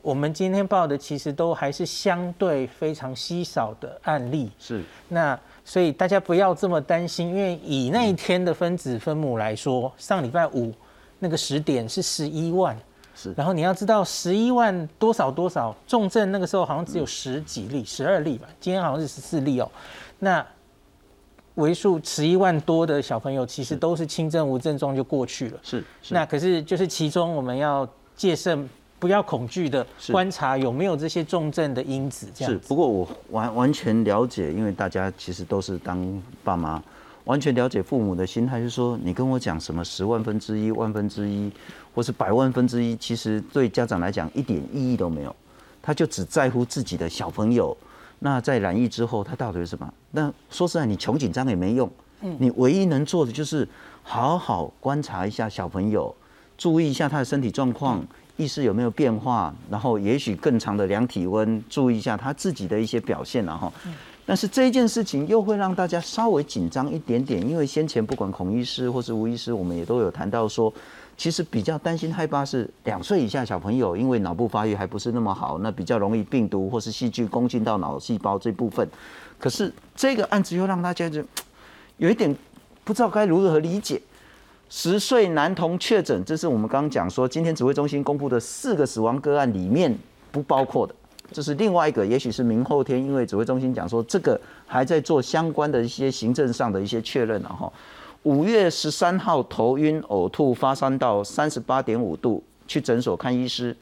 [0.09, 4.83] 我们今天报的其实都还是相对非常稀少的案例，是。
[5.09, 10.73] 那所以大家不要这么担心，因为以那一天的分子分母来说，上礼拜五
[11.19, 12.75] 那个十点是十一万，
[13.13, 19.71] 是，然后你要知道十一万多少多少重症，那个时候好像只有十几例，十二例吧，今天好像是十四例哦，
[20.17, 20.43] 那
[21.53, 28.67] 为数十一万多的小朋友，其实都是轻症无症状就过去了，是，那可是就是其中我们要戒慎。
[28.99, 32.59] 不要恐惧的观察有没有这些重症的因子，这样是。
[32.67, 36.83] 不过我完完全了解，因为大家其实都是当爸妈，
[37.23, 41.49] 完全了解父母的心态，就是说你跟我讲什么十万分之一、万分之一，
[41.95, 45.33] 或是百万分之一，其实对家长来讲一点意义都没有，
[45.81, 47.75] 他就只在乎自己的小朋友。
[48.19, 49.93] 那在染疫之后，他到底是什么？
[50.11, 53.65] 那说实在，你穷紧张也没用，嗯，你唯一能做的就是
[54.03, 56.13] 好好观察一下小朋友，
[56.57, 58.05] 注意一下他的身体状况。
[58.39, 59.53] 意识有没有变化？
[59.69, 63.71] 然后也许更长的量体温，注意一下他自己的一些表现，然后，
[64.25, 70.73] 但是这一件事情又会让大家稍微紧张一点点，因为先前不管孔医师或是吴医师，我们也都有谈到说，
[71.17, 78.89] 其实比较担心害怕是两岁以下小朋友，因为脑部发育还不是那么好，那比较容易病毒或是细菌攻进到脑细胞这部分。
[79.37, 81.21] 可是这个案子又让大家就
[81.97, 82.33] 有一点
[82.85, 84.01] 不知道该如何理解。
[84.71, 89.91] 十岁男童确诊，这是我们刚刚讲说，今天指挥中心公布的四个死亡个案里面
[90.31, 90.93] 不包括的，
[91.31, 97.71] 这是另外一个，也许是明后天，因为指挥中心讲说这个还在做相关的一些行政上的一些确认了哈。
[98.23, 103.75] 五月十三号头晕呕吐发烧到三十八点五度，去诊所看医师，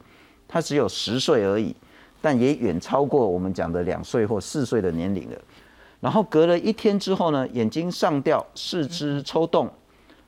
[0.48, 1.76] 他只有十岁而已，
[2.22, 5.36] 但也远超过我们讲的两岁或四岁的年龄了。
[6.00, 9.70] 然后隔了一天之后呢，眼睛上吊，四肢抽动。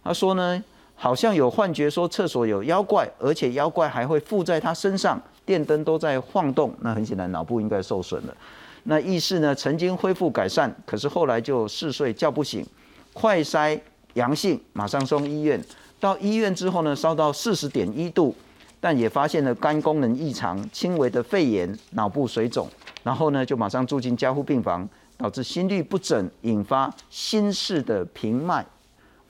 [0.02, 0.62] 他说呢，
[0.94, 6.74] 好像有幻觉，说厕所有妖怪，而且妖怪还会附在他身上，电灯都在晃动。
[6.80, 8.36] 那很显然脑部应该受损了。
[8.84, 12.66] 那意识呢，曾经恢复改善，可是后来就嗜睡叫不醒，
[13.12, 13.78] 快筛
[14.14, 15.62] 阳性，马上送医院。
[16.00, 18.34] 到医院之后呢，烧到四十点一度，
[18.80, 22.66] 但也发现了肝功能异常、轻微的肺炎、脑部水肿，
[23.02, 28.64] 然后呢就马上住进加护病房，导致心律不整，引发心室的平脉。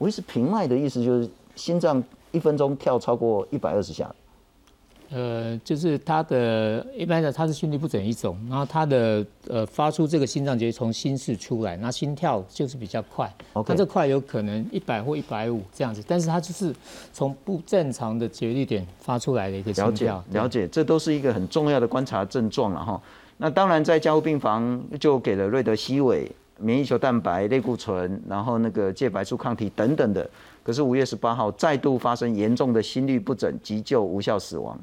[0.01, 4.11] 我意思平脉的意思就是心脏一分钟跳超过一百二十下。
[5.11, 13.31] 呃，就是他的一般的，他是心律不整一种，然后他的呃发出这个心脏节从心室出来，那心跳就是比较快，
[13.63, 16.73] 它这快有可能一百或一百五这样子，但是它就是
[17.13, 20.23] 从不正常的节律点发出来的一个心跳。
[20.31, 22.99] 了解，这都是一个很重要的观察症状了哈。
[23.37, 30.29] 那当然在加护病房就给了瑞德西韦、免疫球蛋白、类固醇，然后那个介白素抗体等等的。
[30.63, 34.79] 可是五月十八号再度发生严重的心律不整，急救无效死亡。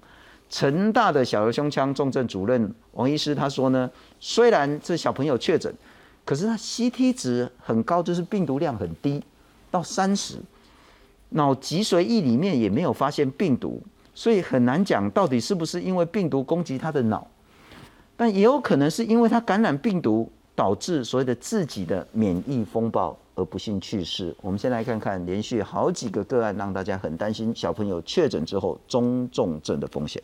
[0.50, 5.72] 成大的小儿胸腔重症主任王医师他说呢，虽然这小朋友确诊，
[6.24, 9.22] 可是他 CT 值很高，就是病毒量很低，
[9.70, 10.36] 到三十，
[11.28, 13.82] 脑脊髓液里面也没有发现病毒，
[14.14, 17.28] 所以很难讲到底是不是因为病毒攻击他的脑，
[18.16, 24.34] 但也有可能是因为他感染病毒导致所谓的自己的免疫风暴而不幸去世。
[24.42, 30.20] 我们先来看看连续好几个个案，让大家很担心小朋友确诊之后中重症的风险。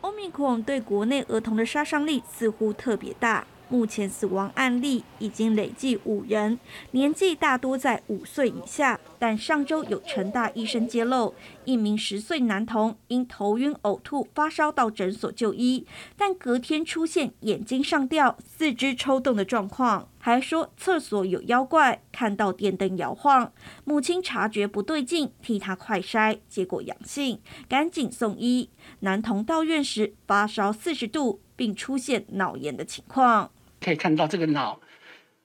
[0.00, 6.58] 欧米克对国内儿童的杀伤力似乎特别大，目前死亡案例已经累计五人，
[6.90, 9.00] 年纪大多在五岁以下。
[9.18, 15.86] 但上周有成大医生揭露，一名十岁男童因头晕、呕吐、发烧到诊所就医，
[16.18, 23.50] 但隔天出现眼睛上吊、四肢抽动的状况，还说厕所有妖怪，看到电灯摇晃。
[23.84, 28.68] 母亲察觉不对劲，替他快筛，结果阳性，赶紧送医。
[29.00, 33.50] 男童到院时发烧四十度，并出现脑炎的情况。
[33.82, 34.80] 可以看到这个脑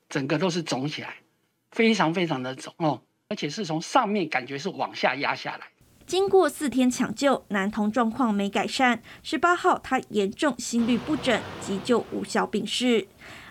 [0.08, 1.16] 整个都是肿起来，
[1.72, 3.02] 非常非常的肿哦。
[3.30, 5.68] 而且是从上面感觉是往下压下来。
[6.06, 9.02] 经过四天抢救，男童状况没改善。
[9.22, 13.06] 十八号，他严重心律不整，急救无效病逝。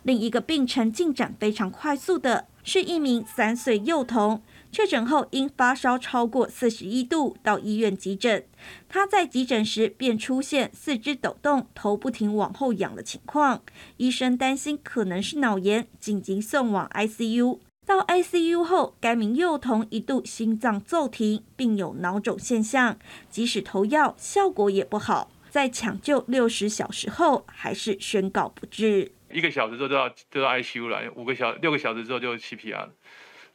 [0.04, 4.42] 另一个病程进展非常快速的是一名三岁幼童，
[4.76, 8.44] 确诊后因发烧超过四十一度到医院急诊。
[8.90, 13.62] 他在急诊时便出现四肢抖动、头不停往后仰的情况，
[13.96, 17.60] 医生担心可能是脑炎，紧急送往 ICU。
[17.86, 22.98] 到 ICU 后，该名幼童一度心脏骤停，并有脑肿现象，
[23.30, 25.30] 即使投药效果也不好。
[25.48, 29.12] 在抢救六十小时后，还是宣告不治。
[29.32, 32.90] 一个小时之后就要就到 ICU 了，五个小六个小时之后就 CPR。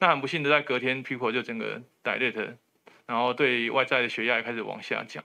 [0.02, 2.56] 那很不幸的，在隔天 people 就整个 dilate，
[3.06, 5.24] 然后对外在的血压也开始往下降。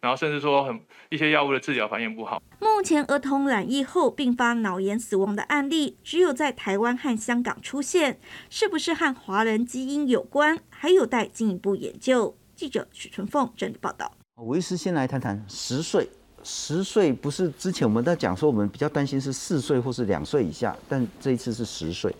[0.00, 2.42] 然后甚至说很一些药物的治疗反应不好。
[2.60, 8.18] 目前儿童染疫后并发脑炎死亡的案例只有在台湾和香港出现，
[8.50, 12.36] 是不是和华人基因有关，还有待进一步研究。
[12.56, 14.12] 记者许春凤整理报道。
[14.34, 16.08] 维斯先来谈谈十岁，
[16.42, 22.12] 十岁不是之前我们在讲说我们比较担心是四岁或是两岁以下，但这一次是十岁。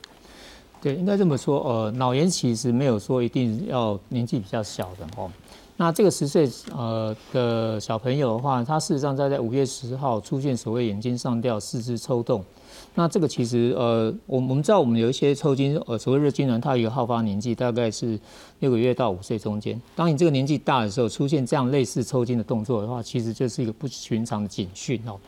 [0.80, 1.60] 对，应该这么说。
[1.60, 5.30] 呃，脑炎其实没有说一定要年纪比较小的哦。
[5.78, 12.42] 那这个十岁呃的小朋友的话，他事实上在在五月十号出现所谓眼睛上吊、四肢抽动。
[12.94, 18.18] 那这个其实呃，我我们知道我们有一些抽筋呃所谓热痉挛，它一个好发年纪大概是
[18.60, 19.78] 六个月到五岁中间。
[19.94, 25.18] 当你这个年纪大的时候，出现这样类似抽筋的动作的话，其实就是一个不寻常的警讯哦。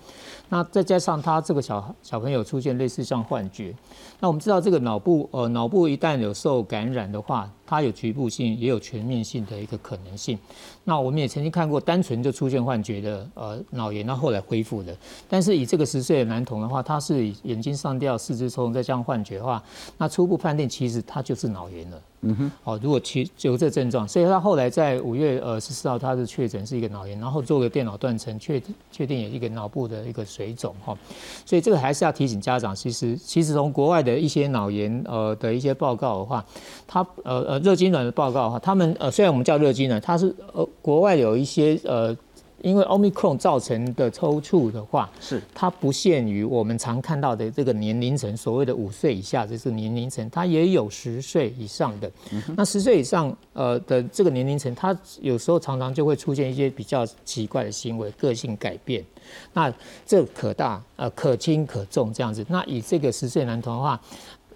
[0.51, 3.75] 那再加上他这个小小朋友出现类似像幻觉，
[4.19, 10.39] 那我们知道这个脑部呃脑部一旦有受感染的话，它有局部性也有全面性的一个可能性。
[10.85, 14.97] 那我们也曾经看过单纯就出现幻觉的呃脑炎，那后来恢复的。
[15.29, 19.63] 但是以这个十岁的男童的话，他是眼睛上吊、四肢抽动再加上幻觉的话，
[19.99, 22.01] 那初步判定其实他就是脑炎了。
[22.23, 30.99] 嗯哼，哦，如果其有这症状，所以他后来在五月呃十四号，他是确诊是一个脑炎，然后做个电脑断层，确确定有一个脑部的一个水肿哈，
[31.47, 36.45] 所以这个还是要提醒家长，其实其实从国外的一些脑炎呃的一些报告的话，
[36.87, 42.17] 他呃呃热痉挛的报告的话，他们呃虽然我们叫热痉挛，它是呃国外有一些呃。
[42.63, 52.11] 因为 Omicron 造成的抽搐的话，是它不限于我们常看到的这个年龄层，所谓的五岁以下这是年龄层，它也有十岁以上的。
[52.57, 59.05] 那十岁以上呃的这个年龄层，它有时候常常就会出现一些比较奇怪的行为，个性改变。
[59.53, 59.73] 那
[60.07, 62.45] 这可大呃可轻可重这样子。
[62.49, 64.01] 那以这个十岁男童的话。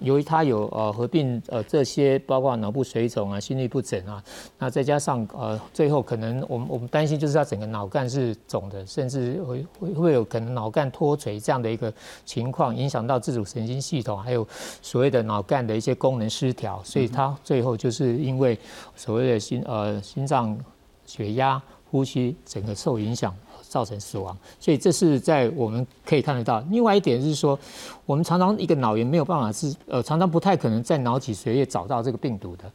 [0.03, 4.23] 由于他有呃合并呃这些包括脑部水肿啊、心律不整啊，
[4.59, 11.93] 那再加上呃最后可能我们我们担心就是他整个脑干是肿的，甚至会会会有可能脑干脱垂这样的一个
[12.25, 14.47] 情况，影响到自主神经系统，还有
[14.81, 18.59] 所谓的脑干的一些功能失调，所以他最后就是因为
[18.97, 20.59] 所谓的心呃心脏
[21.07, 21.61] 血压、
[21.91, 23.35] 呼吸整个受影响。
[23.73, 26.63] 造成死亡，所以这是在我们可以看得到。
[26.69, 27.59] 另外一点是说，
[28.05, 32.71] 我们常常一个脑炎没有办法是呃，常常不太可能在脑脊髓液找到这个病毒的，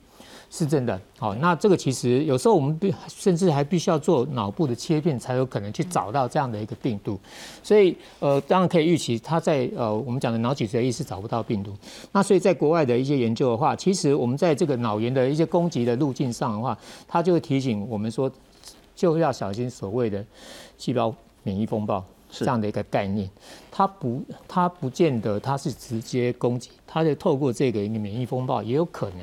[0.49, 0.99] 是真的。
[1.19, 7.19] 好，那这个其实有时候我们必甚至还必须要做脑部的切片，才有可能去找到这样的一个病毒。
[7.61, 11.71] 所以呃，当然可以预期，它在呃我们讲的脑脊髓液是找不到病毒。
[12.11, 16.75] 那所以在国外的一些研究的话，其实我们在这个脑炎的一些攻击的路径上的话，
[17.07, 18.31] 它就会提醒我们说。
[18.97, 20.25] 就要小心所谓的
[20.77, 23.29] 细胞免疫风暴这样的一个概念，
[23.71, 29.19] 它不，它不见得它是直接攻击，它就透过这个一个免疫风暴也有可能。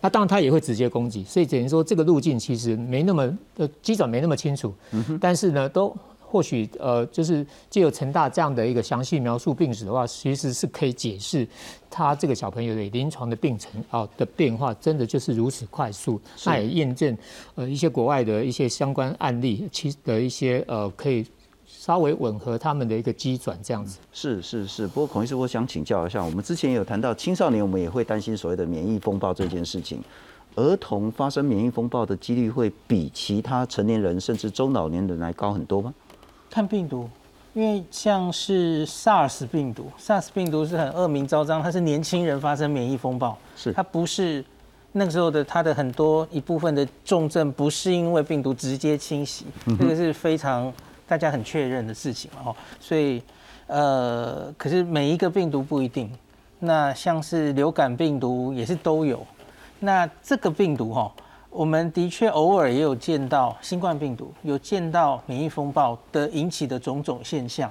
[0.00, 4.72] 那当然它也会直接攻击，所以等于说这个路径其实没那么呃机转没那么清楚，
[5.20, 5.96] 但是呢都。
[6.34, 11.46] 或许呃，就是借由陈大这样的一个详细描述病史的话，其实是可以解释
[11.88, 16.20] 他这个小朋友的临床的病程啊的变化，真的就是如此快速。
[16.44, 17.16] 那也验证
[17.54, 21.24] 呃一些国外的一些相关案例，其的一些呃可以
[21.64, 24.00] 稍微吻合他们的一个机转这样子。
[24.12, 30.02] 是是是，不过孔医师，我想请教一下，我们之前有谈到青少年，我们也会担心所谓的免疫风暴这件事情。
[30.56, 35.92] 儿童发生免疫风暴的几率会比其他成年人甚至中老年人来高很多吗？
[36.54, 37.10] 看病毒，
[37.52, 43.72] 因为像是 SARS 病毒，SARS 病毒是很恶名昭彰，它是年轻人发生免疫风暴，是。
[43.72, 44.44] 它不是
[44.92, 50.72] 那个时候的它的很多一部分的重症不是因为病毒直接侵袭，这个是非常
[51.08, 53.20] 大家很确认的事情哦，所以
[53.66, 56.08] 呃，可是每一个病毒不一定，
[56.60, 59.26] 那像是流感病毒也是都有，
[59.80, 61.12] 那这个病毒哈。
[61.54, 67.70] 我们的确偶尔也有见到新冠病毒，有见到免疫风暴的引起的种种现象。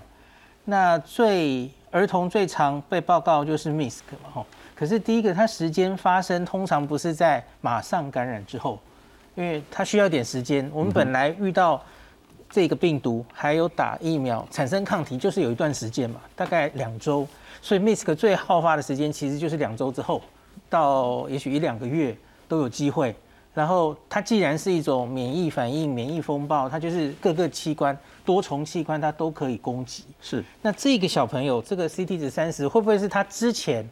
[0.63, 4.45] 那最儿童最常被报告就是 MISC 嘛，吼。
[4.73, 8.79] 可是第一个，它时间发生通常不是在马上感染之后，
[9.35, 10.71] 因为它需要点时间。
[10.73, 11.83] 我们本来遇到
[12.49, 17.27] 这个病毒，还有打疫苗产生抗体，就是有一段时间嘛，大概两周。
[17.61, 20.21] 所以 MISC 最好发的时间其实就是两周之后，
[20.69, 22.15] 到也许一两个月
[22.47, 23.13] 都有机会。
[23.53, 30.05] 然后它既然是一种免疫反应、免疫风暴，它就是各个器官、多重器官它都可以攻击。
[30.19, 30.43] 是。
[30.61, 33.87] 那这个小朋友，这个 CT 值三十，会不会是他之前，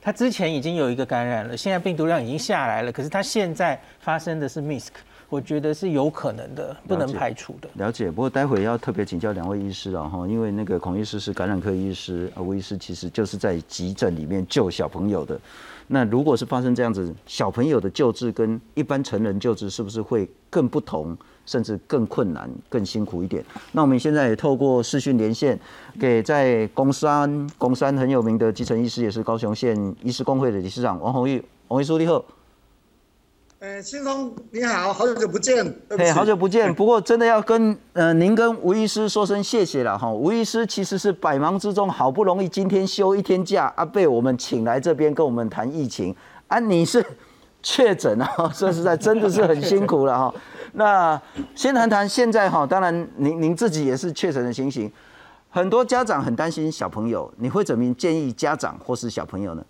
[0.00, 4.88] 他之前已经有一个感染了，现在病毒量已经下来了，可是他现在发生的是 MISC，
[5.28, 7.68] 我觉得是有可能的，不能排除的。
[7.74, 8.10] 了解。
[8.10, 15.38] 不过待会要特别请教两位医师了哈，因为那个孔医师是感染科医师，啊，吴医师其实就是在急诊里面救小朋友的。
[15.88, 23.44] 那如果是发生这样子，小朋友的救治跟一般成人救治是不是会更不同，甚至更困难、更辛苦一点？
[23.72, 25.58] 那我们现在也透过视讯连线，
[25.98, 32.22] 给在公山公山很有名的基层医师，也是高雄县医师工会的理事长王宏玉，王医师你好。
[33.60, 35.66] 呃，新松你好，好久不见。
[35.90, 36.72] 嘿，好久不见。
[36.72, 40.08] 不过真的要跟呃您跟吴医师说声谢谢了哈。
[40.08, 46.14] 吴医师其实是百忙之中好不容易今天休一天假啊，被我们请来这边跟我们谈疫情
[46.46, 46.60] 啊。
[46.60, 47.04] 你是
[47.60, 50.32] 确诊啊， 说实在真的是很辛苦了哈。
[50.74, 51.20] 那
[51.56, 54.88] 先谈谈现在哈，当然您您自己也是确诊的情形，
[55.50, 59.64] 很多家长很担心小朋友，你会怎么建议家长或是小朋友呢？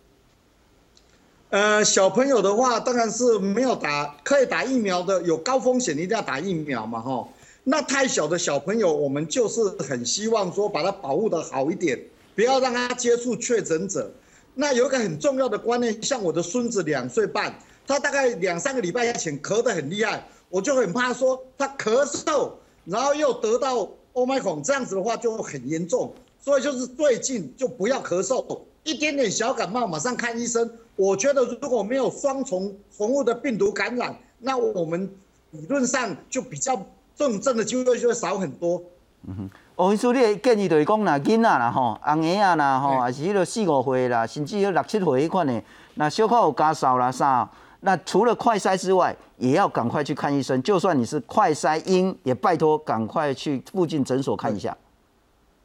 [1.50, 7.26] 呃，小朋友的话，当然是没有打可以打疫苗的，有高风险一定要打疫苗嘛，哈。
[7.64, 11.98] 那太小的小朋友，我们就是很希望说把他保护的好一点，
[12.34, 14.10] 不要让他接触确诊者。
[14.54, 22.50] 那有一个很重要的观念，像我的孙子两岁半，他大概两三个礼拜前咳得很厉害，我就很怕说他咳嗽，
[22.84, 26.12] 然后又得到欧麦孔，这样子的话就很严重。
[26.44, 30.70] 所以就是最近就不要咳嗽，一点点小感冒马上看医生。
[30.98, 35.08] 我觉得如果没有双重重物的病毒感染，那我们
[35.52, 36.76] 理论上就比较
[37.14, 38.82] 重症的机会就会少很多。
[39.28, 45.62] 嗯哼，王医师，你的建议就是讲，那囡仔啦吼，红婴仔啦吼，还是迄个四五岁啦，甚至有六七岁迄款的，
[45.94, 47.48] 那小可有咳嗽啦啥，
[47.82, 50.60] 那除了快筛之外，也要赶快去看医生。
[50.64, 54.76] 就算你是快筛阴，也拜托赶快去附近诊所看一下。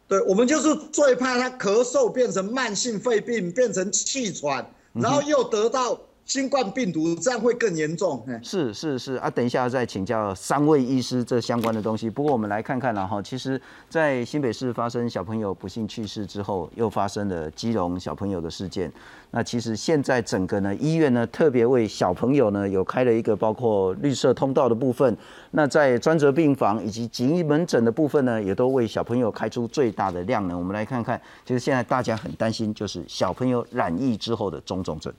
[0.07, 4.63] 对，我们就是最怕他咳嗽变成慢性肺病，变成气喘。
[4.93, 8.25] 然后又得到新冠病毒，这样会更严重。
[8.41, 12.09] 是是是啊，等一下再请教三位医师这相关的东西。
[12.09, 18.91] 不过我们来看看了哈，其实，在新北市发生小朋友不幸去世之后，又发生了基隆小朋友的事件。
[19.31, 25.15] 那其实现在整个呢医院呢，特别为小朋友呢有开了一个包括绿色通道的部分。
[25.51, 30.57] 那在专责病房以及急医门诊的部分呢，也都为小朋友开出最大的量能。
[30.57, 35.13] 我们来看看，就是现在大家很担心，就是小朋友染疫之后的种种症。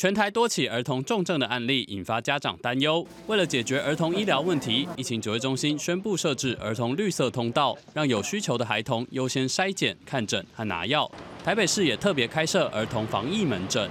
[0.00, 3.06] 全台多起儿童重症的案例引发家长担忧。
[3.26, 11.06] 为了解决儿童医疗问题，疫情指挥中心宣布设置儿童绿色通道，让有需求的孩童优先筛检、看诊和拿药。
[11.44, 13.90] 台北市也特别开设儿童防疫门诊。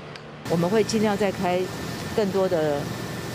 [0.49, 1.61] 我们会尽量再开
[2.15, 2.81] 更多的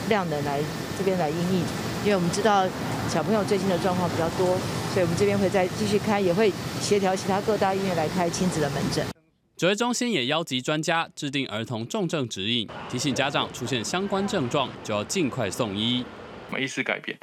[0.08, 0.60] 量能来
[0.98, 1.60] 这边来应应，
[2.02, 2.66] 因为我们知道
[3.08, 4.48] 小朋友最近的状况比较多，
[4.92, 9.13] 所以我们这边会再继续开，也会协调其他各大医院来开亲子的门诊。
[9.56, 16.04] 指挥中心也邀集专家制定儿童重症指引，提醒家长出现相关症状就要尽快送医。
[16.48, 17.16] 我们意识改变。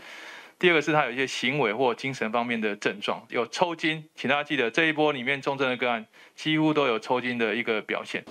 [0.58, 8.24] 第二个是他有一些行为或精神方面的症状，有抽筋，请大家记得这一波里面重症的个案几乎都有抽筋的一个表现。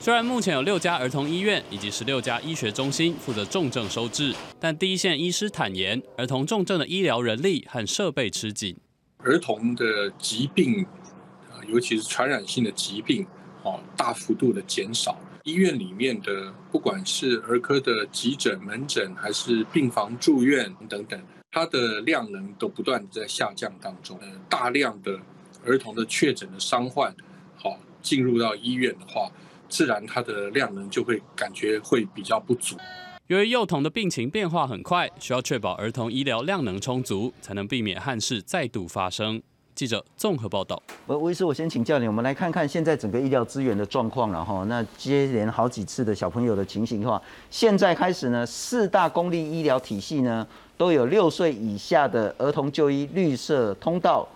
[0.00, 8.76] 虽然目前有六家儿童医院以及十六家医学中心负责重症收治，但第一线医师坦言，儿童重症的医疗人力和设备吃紧。
[9.20, 10.84] 儿童的疾病，
[11.50, 13.26] 啊，尤其是传染性的疾病。
[13.66, 24.16] 哦，大幅度的减少，医院里面的不管是儿科的急诊、门诊，还是病房住院等等，它的量能都不断在下降当中。
[24.48, 25.18] 大量的
[25.64, 27.12] 儿童的确诊的伤患，
[27.56, 29.28] 好进入到医院的话，
[29.68, 32.76] 自然它的量能就会感觉会比较不足。
[33.26, 39.42] 由于幼童的病情变化很快，需要确保儿童医疗量能充足，才能避免憾事再度发生。
[39.76, 40.82] 记者综合报道。
[41.06, 44.64] 呃，吴医师，我先请教你，我们来看看现在整个医疗资源的状况了哈。
[44.64, 47.20] 那接连好几次的小朋友的情形的话，
[47.50, 50.44] 现在开始呢，四大公立医疗体系呢
[50.78, 54.26] 都有六岁以下的儿童就医绿色通道，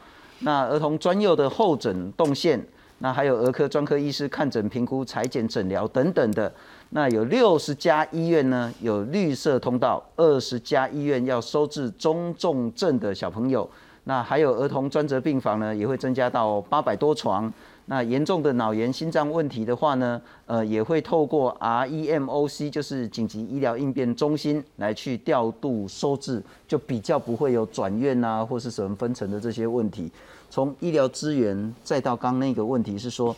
[0.41, 2.63] 那儿童专用的候诊动线，
[2.99, 6.53] 那还有儿科专科医师看诊、评估、裁剪、诊疗等等的。
[6.91, 13.67] 那有六十家医院呢有绿色通道，二十家医院要收治中重症的小朋友。
[14.05, 17.53] 那还有儿童专责病房呢，也会增加到八百多床。
[17.87, 30.11] 那严重的脑炎、心脏问题的话呢，呃，也会透过 REMOC，就是紧急医疗应变中心来去调度收治，就比较不会有转院啊，或是什么分层的这些问题。
[30.49, 33.35] 从医疗资源再到刚那个问题是说，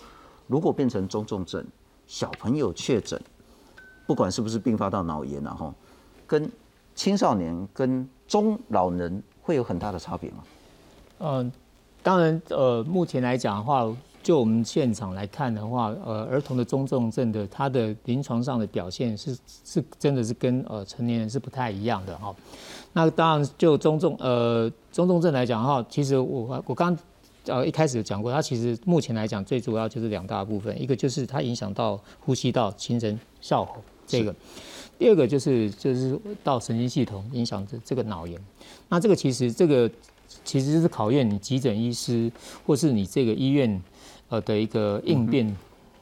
[0.46, 1.64] 如果变成中重症，
[2.06, 3.18] 小朋友确诊，
[4.06, 5.72] 不管是不是并发到脑炎然后
[6.26, 6.50] 跟
[6.94, 10.36] 青少年跟中老人会有很大的差别吗？
[11.18, 11.52] 嗯，
[12.02, 22.34] 当然，呃，目前来讲的话，就我们现场来看的话，呃，儿童的中重症的他的临床上的表现是是真的是跟呃成年人是不太一样的哈。
[22.92, 26.96] 那当然，就中重呃中重症来讲的话，其实我我刚
[27.46, 33.76] 呃一开始讲过，它其实目前来讲最主要就是两大部分，一个就是它影响到呼吸道、形成哮吼
[34.06, 34.34] 这个，
[34.98, 38.40] 第二个就是就是到神经系统影响这这个脑炎。
[38.88, 39.90] 那这个其实这个。
[40.44, 42.32] 其实是考验你急诊医师，
[42.66, 43.82] 或是你这个医院，
[44.30, 45.54] 呃的一个应变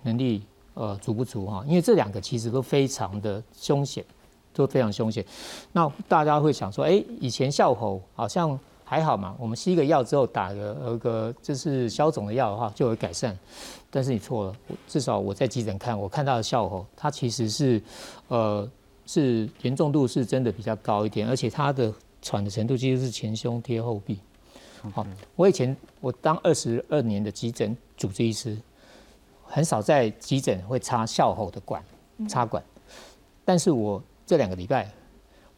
[0.03, 0.41] 能力，
[0.75, 1.65] 呃足不足哈？
[1.67, 4.05] 因为这两个其实都非常的凶险，
[4.55, 5.23] 都非常凶险。
[5.73, 13.37] 那大家会想说，哎，以前笑吼好像还好嘛，我们吸个药之后打个呃个就是消肿的药的话就会改善。
[13.91, 17.83] 但是你错了，至少我在急诊看，我看到的笑吼，它其实是，
[18.29, 18.67] 呃，
[19.13, 21.93] 是严重度是真的比较高一点，而且他的
[22.23, 24.21] 喘的程度几乎是前胸贴后壁。
[24.93, 25.05] 好，
[25.35, 28.57] 我以前我当二十二年的急诊主治医师，
[29.43, 31.83] 很少在急诊会插校后的管
[32.29, 32.63] 插管，
[33.45, 34.89] 但是我这两个礼拜，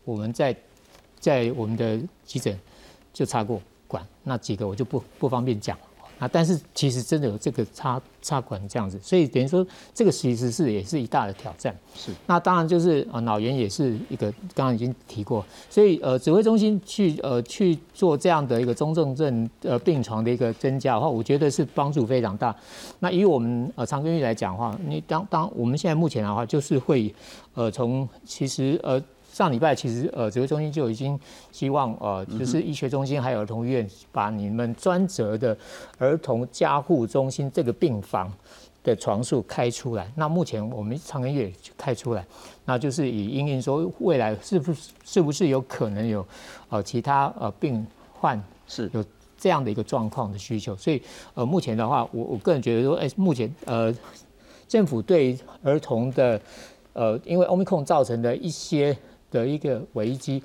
[0.06, 0.56] 我们在
[1.20, 2.58] 在我们的急诊
[3.12, 5.76] 就插过管，那几个我就不不方便讲。
[6.22, 11.76] 啊，但是其实真的有这个插插管这样子，所以等于说这个其实是也是一大的挑战。
[11.96, 22.54] 是，那当然就是啊脑炎也是一个，刚刚已经提过，所以呃指挥中心去呃去做这样的一个中重症呃病床的一个增加的话，我觉得是帮助非常大。
[23.00, 27.12] 那以我们呃长庚医来讲的话，你当当我们现在目前的话，就是会
[27.54, 29.02] 呃从其实呃。
[29.32, 31.18] 上礼拜其实呃指挥中心就已经
[31.50, 35.56] 希望呃就是医学中心还有儿童医院把你们专责的
[35.96, 38.30] 儿童加护中心这个病房
[38.84, 40.12] 的床数开出来。
[40.16, 42.22] 那目前我们长庚医院开出来，
[42.66, 46.24] 那就是以因应说未来是不是是不是有可能有
[46.68, 49.02] 呃其他呃病患是有
[49.38, 50.76] 这样的一个状况的需求。
[50.76, 51.00] 所以
[51.32, 53.94] 呃目前的话，我我个人觉得说，哎目前呃
[54.68, 56.38] 政府对儿童的
[56.94, 58.94] 呃，因为 Omicron 造成的一些
[59.32, 60.40] 的一个危机，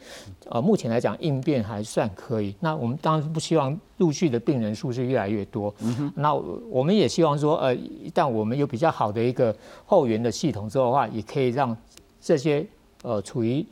[0.49, 2.55] 呃，目前来讲应变还算可以。
[2.61, 5.71] 那我们当然不希望陆续的病人数是越来越多。
[5.81, 11.75] 嗯那我们也希望说，呃，一旦我们有比较好的一个后援的系统之后的话，也可以让
[12.21, 12.65] 这些
[13.03, 13.63] 呃处于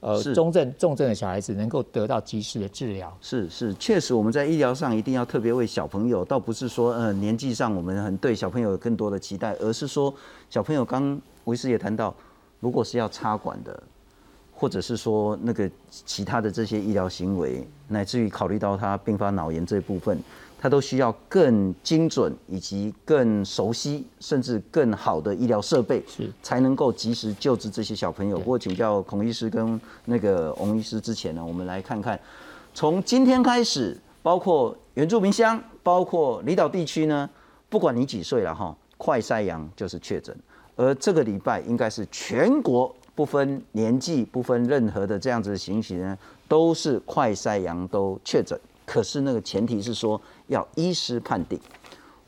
[0.00, 3.16] 呃是中症、重症的小孩子能够得到及时的治疗。
[3.20, 10.14] 是是，确实我们在医疗上一定要特别为小朋友，倒不是说呃年纪上我们很对小朋友有更多的期待，而是说
[10.50, 12.14] 小朋友刚维师也谈到，
[12.60, 13.82] 如果是要插管的，
[14.60, 20.18] 或者是说那个其他的这些医疗行为，乃至于考虑到他并发脑炎这部分，
[20.58, 28.36] 他都需要更精准以及更熟悉，甚至更好的医疗设备，是才能够及时救治这些小朋友。
[28.36, 32.18] 不过请教孔医师跟那个翁医师之前呢，我们来看看，
[32.74, 37.30] 从今天开始，包括原住民乡，包括离岛地区呢，
[37.68, 40.36] 不管你几岁了哈，快筛阳就是确诊。
[40.74, 46.16] 而这个礼拜应该是全国不分年纪、不分任何的这样子的情形呢，
[46.46, 48.56] 都是快筛阳都确诊。
[48.86, 51.58] 可是那个前提是说要医师判定。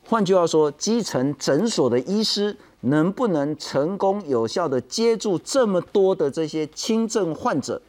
[0.03, 7.81] 换句话说，基层诊所的医师能不能成功有效的接住这么多的这些轻症患者，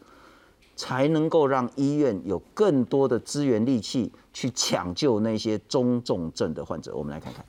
[0.76, 6.94] 才能够让医院有更多的资源力气去抢救那些中重症的患者。
[6.94, 7.44] 我们来看看。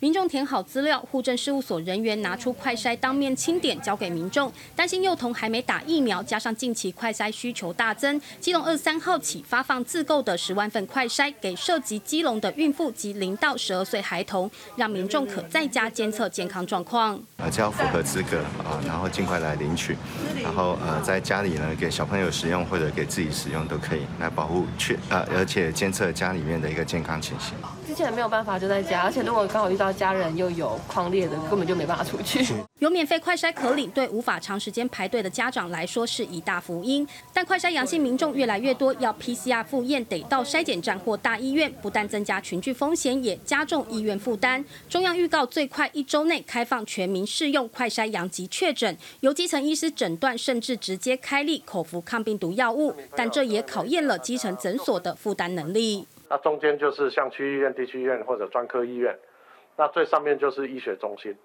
[0.00, 4.50] 民众填好资料，户政事务所人员拿出快筛当面清点交给民众。
[4.74, 17.20] 担心幼童还没打疫苗，加上近期快筛需求大增，基隆二三号起发放自购的十万份快筛给涉及基隆的孕妇及零到十二岁孩童，让民众可在家监测健康状况。
[17.36, 19.94] 呃，只要符合资格啊，然后尽快来领取，
[20.42, 27.52] 然后呃，在家里呢给小朋友使用或者给自己使用都可以，来保护确呃，而且监测家里面的一个健康情形。
[27.90, 32.46] 之前没有办法就在家，而且如果刚好遇到家人又有狂烈的，根本就没办法出去。
[32.78, 37.06] 有免费快筛可领，对无法长时间排队的家长来说是一大福音。
[37.34, 44.64] 但快筛阳性民众越来越多，要 PCR 复验得到筛检站或大医院，不但增加群聚风险，也加重医院负担。
[44.88, 52.94] 中央预告最快一周内开放全民适用快筛阳及确诊，由基层医师诊断，甚至直接开立口服抗病毒药物。
[53.16, 56.06] 但这也考验了基层诊所的负担能力。
[56.30, 59.18] 那中间就是像区医院、地区医院或者专科医院，
[59.76, 61.36] 那最上面就是医学中心，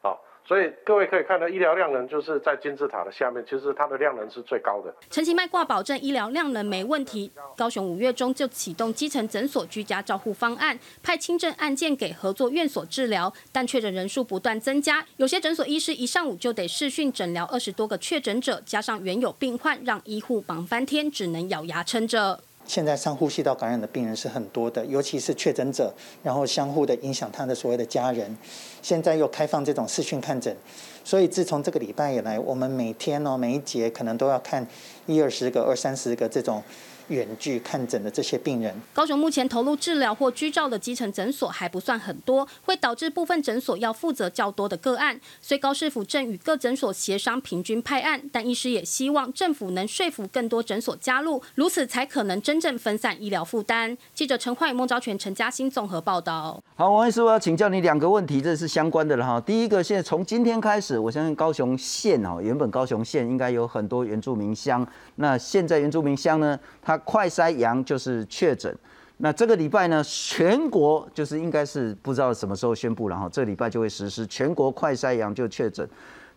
[0.00, 4.94] 好、所以各位可以看到，医疗量能就是在金字塔的下面，其实它的量能是最高的。
[5.10, 7.32] 陈其迈挂保证医疗量能没问题。
[7.56, 22.40] 高雄五月中就启动基层诊所居家照护方案，派轻症案件给合作院所治疗，但确诊人数不断增加，有些诊所医师一上午就得视讯诊疗二十多个确诊者，加上原有病患，让医护忙翻天，只能咬牙撑着。
[22.68, 25.92] 现在上呼吸道感染的病人是很多的，尤其是确诊者，
[26.22, 28.36] 然后相互的影响他的所谓的家人。
[28.82, 30.54] 现在又开放这种视讯看诊，
[31.02, 34.64] 所以自从这个礼拜以来，我们每天哦每一节可能都要看
[35.06, 36.62] 一二十个、二三十个这种
[37.08, 38.74] 远距看诊的这些病人。
[38.94, 45.20] 高雄目前投入治疗或居照的基层诊所还不算很多，会导致部分诊所要负责较多的个案。
[45.40, 53.96] 所以高市府正与各诊所协商平均派案，但医师也希望政府能说服更多诊所加入，如此才可能真正分散医疗负担。
[54.14, 56.62] 记者陈焕宇、孟昭全、陈嘉欣综合报道。
[56.74, 59.40] 好，王医师，我要请教你两个问题，这是相关的了哈。
[59.40, 68.76] 第一个，现在从今天开始，我相信高雄县哦，原本高雄县应该有很多原住民乡，那现在原住民乡呢，它快筛阳就是确诊。
[69.18, 75.88] 那这个礼拜呢，全国就是应该是不知道什么时候宣布，然后这礼拜就会实施全国快筛阳就确诊。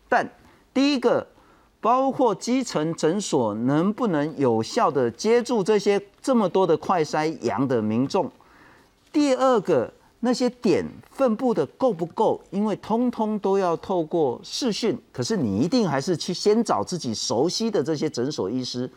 [0.10, 0.28] 但
[0.74, 1.28] 第一个，
[1.80, 8.32] 包括基层诊所能不能有效的接住这些这么多的快筛阳的民众？
[9.12, 12.42] 第二个，那些点分布的够不够？
[12.50, 18.90] 因为通通都要透过视讯，可是你一定还是去先找自己熟悉的这些诊所医师，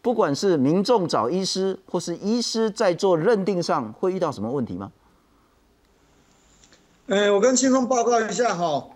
[0.00, 4.92] 不管是民众找医师，或是医师在做认定上，会遇到什么问题吗？
[7.06, 8.86] 呃，我跟青松报告一下哈，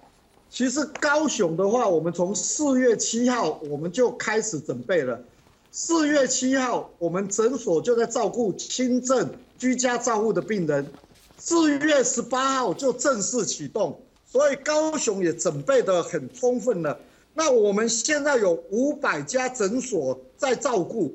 [0.51, 5.21] 其实高雄的话，我们从四月七号我们就开始准备了。
[5.71, 10.87] 四月七号，我们诊所就在照顾轻症居家照护的病人。
[11.39, 16.99] 四月十八号就正式启动，所以高雄也准备得很充分了。
[17.35, 21.15] 那我们现在有五百家诊所在照顾，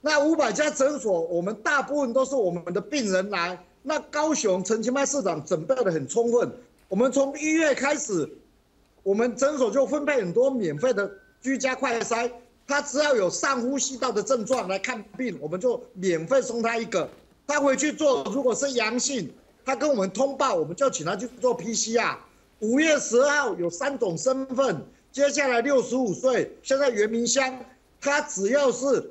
[0.00, 3.64] 那五百家诊所，我们大部分都是我们的病人来。
[3.82, 6.50] 那高雄陈其迈市长准备的很充分，
[6.88, 8.28] 我们从一月开始，
[9.02, 11.10] 我们诊所就分配很多免费的
[11.40, 12.30] 居家快筛，
[12.66, 17.08] 他只要有上呼吸道的症状来看病，我们就免费送他一个。
[17.46, 19.30] 他回去做，如果是阳性，
[19.64, 22.16] 他跟我们通报，我们就请他去做 PCR。
[22.60, 27.58] 五月十号有三种身份，接下来六十五岁，现在袁明香，
[28.00, 29.10] 他只要是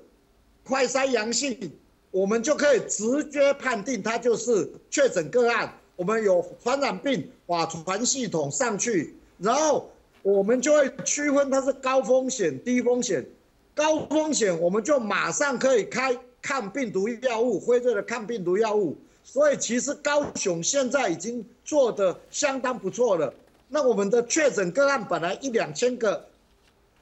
[0.63, 1.71] 快筛阳性，
[2.11, 5.73] 我们就可以直接判定他就是确诊个案。
[5.95, 9.89] 我们有传染病把传系统上去，然后
[10.21, 13.25] 我们就会区分它是高风险、低风险。
[13.73, 18.95] 高风险我们就马上可以开抗病毒药物，辉瑞的抗病毒药物。
[19.23, 23.33] 所以其实高雄现在已经做的相当不错了。
[23.69, 26.27] 那我们的确诊个案本来一两千个，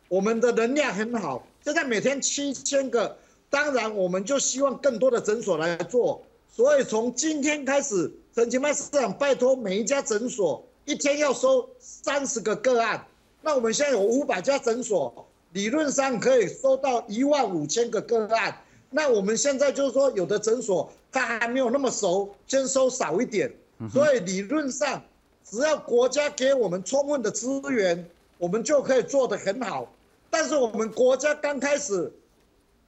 [0.08, 3.18] 我们的能量很好，现在每天七千个。
[3.50, 6.22] 当然，我们就希望更多的诊所来做。
[6.50, 13.06] 所以从今天开始，陈其迈市长拜托每一家诊所一天要收三十个个案。
[13.42, 18.58] 那我们现在有五百家诊所，理论上可以收到一万五千个个案。
[18.90, 23.54] 那我们现在就是说，有的诊所他还没有那么熟，先收少一点。
[23.92, 25.02] 所以理论上，
[25.48, 28.04] 只要国家给我们充分的资源，
[28.40, 29.88] 我们就可以做得很好。
[30.30, 32.12] 但是我们国家刚开始，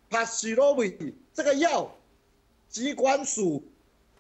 [0.09, 0.97] 帕西罗韦
[1.33, 1.89] 这个药，
[2.67, 3.63] 疾管署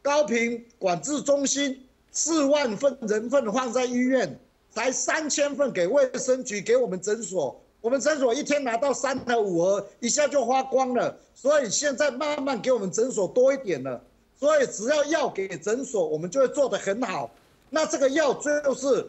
[0.03, 7.59] 高频管制中心四万份人份放在医院，才三千份给卫生局给我们诊所。
[7.81, 11.17] 我们诊所一天拿到三盒五盒，一下就花光了。
[11.33, 14.01] 所以现在慢慢给我们诊所多一点了。
[14.39, 17.29] 所以只要药给诊所，我们就会做得很好。
[17.69, 19.05] 那这个药最后是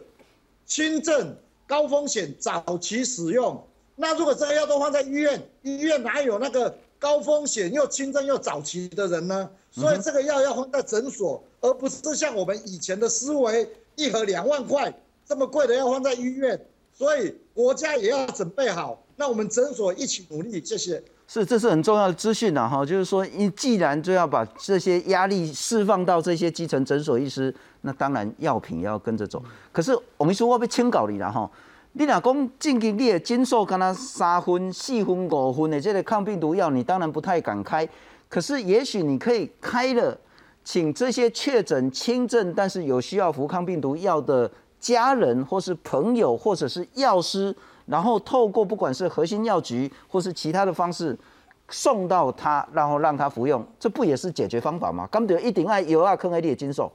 [0.65, 1.35] 轻症、
[1.65, 3.63] 高风险、早期使用。
[3.95, 9.49] 那如果这个药都放在医院，医院哪有那个高风险又轻症又早期的人呢？
[9.71, 14.93] 所以这个药要放在诊所，而不是像我们以前的思维，一盒两万块
[15.27, 16.59] 这么贵的要放在医院。
[16.93, 21.01] 所以国家也要准备好，那我们诊所一起努力，谢谢。
[21.31, 29.39] 是，这是很重要的资讯呐，哈，就是说，你既然就要把这些压力释放到这些基层诊所医师，那当然药品也要跟着走。
[29.71, 31.47] 可是我们说，我被清稿你了哈，
[31.91, 37.87] 你若讲近期你的诊所跟他三分、四分、五分的这个抗病毒药，你当然不太敢开。
[38.27, 40.17] 可是也许你可以开了，
[40.63, 44.49] 请这些确诊轻症但是有需要服抗病毒药的。
[44.79, 47.53] 家人或是朋友或者是药师，
[47.89, 51.17] 然后透过不管是核心药局或是其他的方式
[51.69, 55.07] 送到他，然后让他服用，这不也是解决方法吗？
[55.11, 56.91] 刚得一定爱有啊，坑爱你的经受。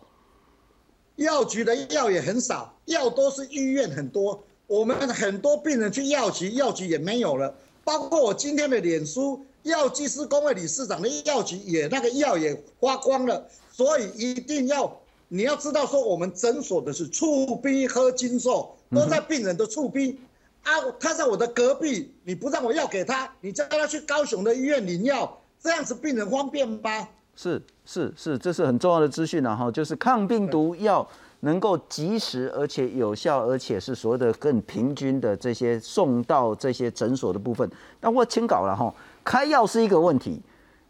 [1.16, 7.54] 药局的药也很少，药都是医院很多，我们很多病人去药局，药局也没有了。
[7.84, 14.90] 包括我今天的脸书，药剂师工会理事长的药局也那个药也花光了，所以一定要。
[15.28, 20.20] 你要知道，说我们诊所的是触逼和经受，都在病人的触逼
[20.64, 27.08] 啊，他在我的隔壁，你不让我药给他，你叫他去高雄的医院领药，这样子病人方便吗？
[27.36, 31.06] 是是是，这是很重要的资讯了哈，就是抗病毒药
[31.40, 37.68] 能够及时而且有效，而且是所谓的更平均的这些送到这些诊所的部分。
[38.00, 38.94] 那我清稿了哈，
[39.24, 40.40] 开药是一个问题，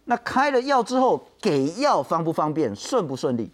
[0.04, 3.50] 那开了药之后给药方不方便，顺不顺利？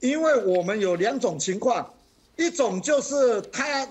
[0.00, 1.92] 因为我们有两种情况，
[2.36, 3.86] 一种就是他，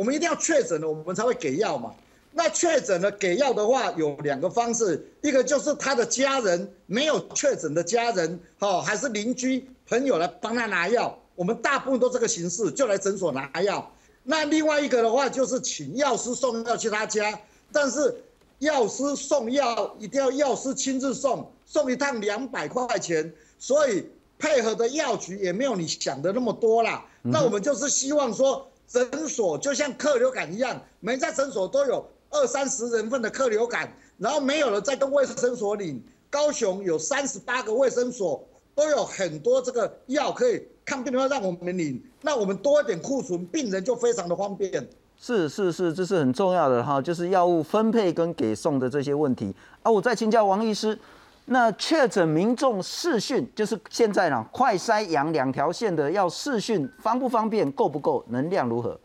[0.00, 1.94] 我们一定要确诊了，我们才会给药嘛。
[2.32, 11.18] 那确诊了给药的话，有两个方式，一个就是他的家人没有确诊的家人，哦，还是邻居朋友来帮他拿药。
[11.34, 13.92] 我们大部分都这个形式，就来诊所拿药。
[14.22, 17.38] 那另外一个的话，就是请药师送药去他家，
[17.70, 18.22] 但是
[18.60, 24.06] 药师送药一定要药师亲自送，送一趟两百块钱，所以。
[24.42, 27.04] 配合的药局也没有你想的那么多啦。
[27.20, 36.02] 那我们就是希望说，诊所就像客流感一样，每家诊所都有二三十人份的客流感，然后没有了再跟卫生所领。
[36.28, 42.02] 高雄有三十八个卫生所，都有很多这个药可以抗病毒药让我们领。
[42.20, 44.88] 那我们多一点库存，病人就非常的方便。
[45.16, 49.90] 是是是，这是很重要的哈，就是药物分配跟给送的这些问题啊。
[49.90, 50.98] 我再请教王医师。
[51.46, 59.00] 那确诊民众视讯，就是现在呢，快筛阳两条线的要视讯，方不方便，够不够，能量如何？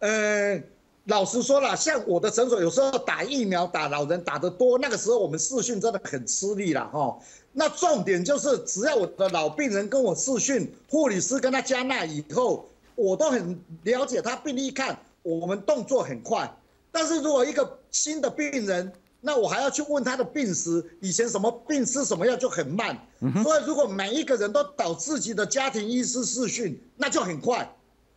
[0.00, 0.60] 呃，
[1.04, 7.16] 老实说了，像我的诊所有时候打疫苗打老人打得多，那个时候我们视讯真的很吃力了哈。
[7.52, 16.52] 那重点就是，只要我的老病人跟我视讯，护理师跟他加纳以后，我都很了解他病历，看我们动作很快。
[16.90, 22.96] 但是如果一个新的病人，那我还要去问他的病史，以前什么病吃什么药就很慢，
[23.42, 27.74] 所以如果每一个人都找自己的家庭医师试训，那就很快。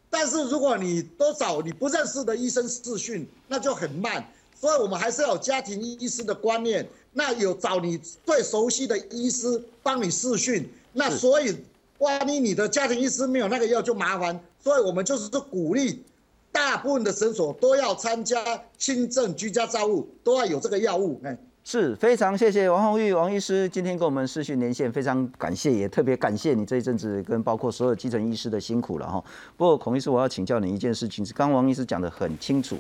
[0.10, 4.24] 但是如果你都找你不认识的医生试训，那就很慢。
[4.60, 10.70] 所以我们还是要有家庭医师的观念，那有找你最熟悉的医师帮你试训。
[10.94, 11.58] 那所以
[11.98, 16.04] 万一你的家庭医师没有那个药就麻烦，所以我们就是鼓励
[16.52, 18.44] 大部分的诊所都要参加
[18.78, 21.20] 轻症居家照护，都要有这个药物。
[21.24, 29.24] 哎，是非常谢谢王宏玉王医师今天跟我们视讯连线，非常感谢，也特别感谢你这一阵子跟包括所有基层医师的辛苦了哈。
[29.56, 32.78] 不过孔医师，我要请教你一件事情，是刚王医师讲的很清楚，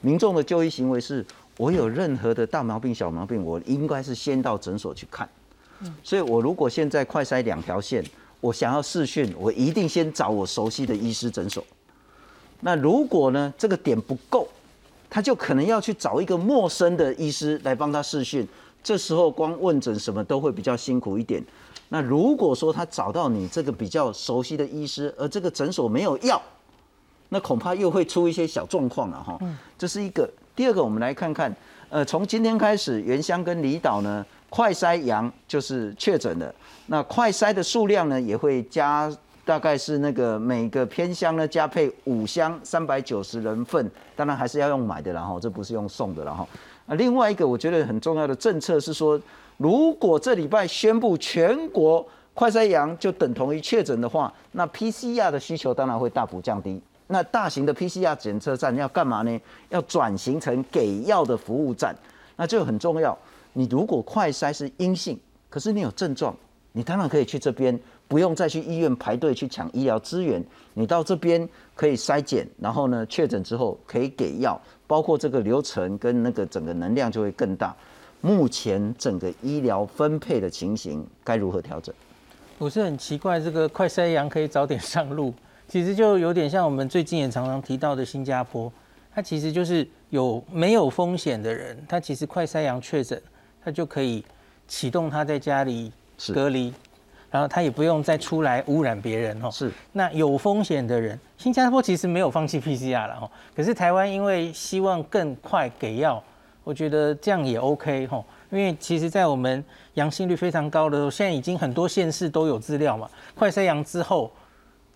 [0.00, 1.24] 民众的就医行为是，
[1.58, 5.28] 我有任何的大毛病小毛病，我应该是先到诊所去看。
[6.02, 8.02] 所以，我如果现在快筛两条线，
[8.40, 11.62] 我想要视讯，我一定先找我熟悉的医师诊所。
[12.60, 14.48] 那如果呢，这个点不够，
[15.08, 18.46] 他就可能要去找一个陌生的医师来帮他试训。
[18.82, 21.44] 这时候光问诊什么都会比较辛苦一点。
[21.88, 26.40] 那如果说他找到你这个比较熟悉的医师，而这个诊所没有药，
[27.28, 29.38] 那恐怕又会出一些小状况了哈。
[29.78, 30.28] 这是一个。
[30.54, 31.54] 第二个，我们来看看，
[31.90, 34.24] 呃，从今天开始，原乡跟离岛呢。
[34.48, 36.54] 快筛阳就是确诊的，
[36.86, 39.12] 那快筛的数量呢也会加，
[39.46, 46.46] 大概是那个每个偏乡呢加配五箱三百九十人份，当然还是要用买的，然后这不是用送的，然后
[46.86, 49.18] 啊另外一个我觉得很重要的政策是说，
[49.56, 59.40] 如果这礼拜宣布全国快筛阳就等同于确诊的话，那 PCR 的需求当然会大幅降低，那大型的 PCR 检测站要干嘛呢？
[59.68, 61.96] 要转型成给药的服务站，
[62.34, 63.16] 那这个很重要。
[63.52, 65.16] 你如果快筛是阴性，
[65.48, 66.36] 可是你有症状，
[66.76, 70.44] 你当然可以去这边，不用再去医院排队去抢医疗资源。
[70.74, 77.74] 你到这边可以筛检，然后呢确诊之后可以给药，包括这个流程跟那个整个能量就会更大。
[78.20, 81.94] 目前整个医疗分配的情形该如何调整？
[82.58, 85.32] 我是很奇怪，这个快筛阳可以早点上路，
[85.68, 88.70] 其实就有点像我们最近也常常提到的新加坡，
[89.14, 93.18] 它其实就是有没有风险的人，他其实快筛阳确诊。
[93.64, 94.24] 他就可以
[94.68, 95.90] 启动他在家里
[96.32, 96.72] 隔离，
[97.30, 99.50] 然后他也不用再出来污染别人哦。
[99.50, 103.30] 是，那有风险的人，新加坡其实没有放弃 PCR 了哦。
[103.54, 106.22] 可是台湾因为希望更快给药，
[106.64, 108.24] 我觉得这样也 OK 哦。
[108.50, 109.62] 因为其实，在我们
[109.94, 113.10] 阳性率非常高的时候，现在已经很多县市都有资料嘛。
[113.34, 114.30] 快筛阳之后，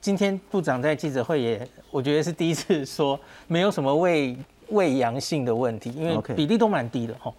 [0.00, 3.18] 今天部长在记者会也，我觉得是第一次说
[3.48, 4.36] 没有什么未
[4.70, 7.32] 未阳性的问题，因为比例都蛮低的哈。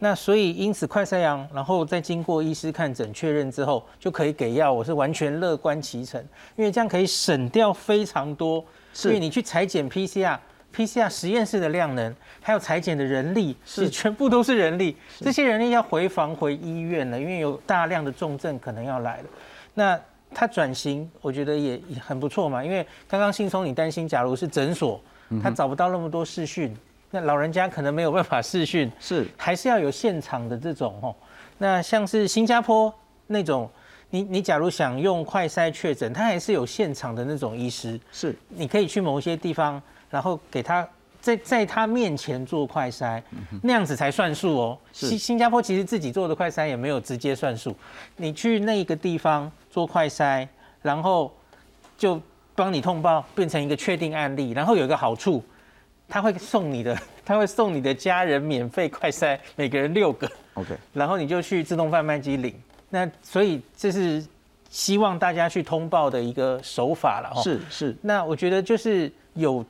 [0.00, 4.72] 那所以因此快筛阳，然后再经过医师看诊确认之后，就可以给药。
[4.72, 6.20] 我是完全乐观其成，
[6.56, 8.64] 因为这样可以省掉非常多。
[9.04, 14.96] 因为你去裁剪 PCR，PCR 实验室的量能，还有裁剪的人力，是全部都是人力。
[15.20, 19.24] 这些人力要回房回医院了，因为有大量的重症可能要来了。
[19.74, 20.00] 那
[20.34, 22.64] 他转型，我觉得也很不错嘛。
[22.64, 25.00] 因为刚刚信聪你担心，假如是诊所，
[25.42, 26.76] 他找不到那么多视讯。
[27.10, 31.14] 那老人家可能没有办法视讯，是还是要有现场的这种哦。
[31.56, 32.92] 那像是新加坡
[33.28, 33.68] 那种，
[34.10, 40.86] 你你假如想用快筛确诊，他还是有现场的那种医师，是你可以去某些地方，然后给他
[41.18, 43.22] 在在他面前做快筛，
[43.62, 44.78] 那样子才算数哦。
[44.92, 47.74] 新新加坡其实自己做的快筛也没有直接算数，
[48.16, 50.46] 你去那个地方做快筛，
[50.82, 51.34] 然后
[51.96, 52.20] 就
[52.58, 55.40] 帮你通报变成一个确定案例，然后有一个好处。
[56.10, 62.54] 他会送你的， 他会送你的家人免费快筛，每个人六个，OK，然后你就去自动贩卖机领。
[62.88, 64.26] 那所以这是
[64.70, 67.94] 希望大家去通报的一个手法了，是是。
[68.00, 69.62] 那我觉得就是有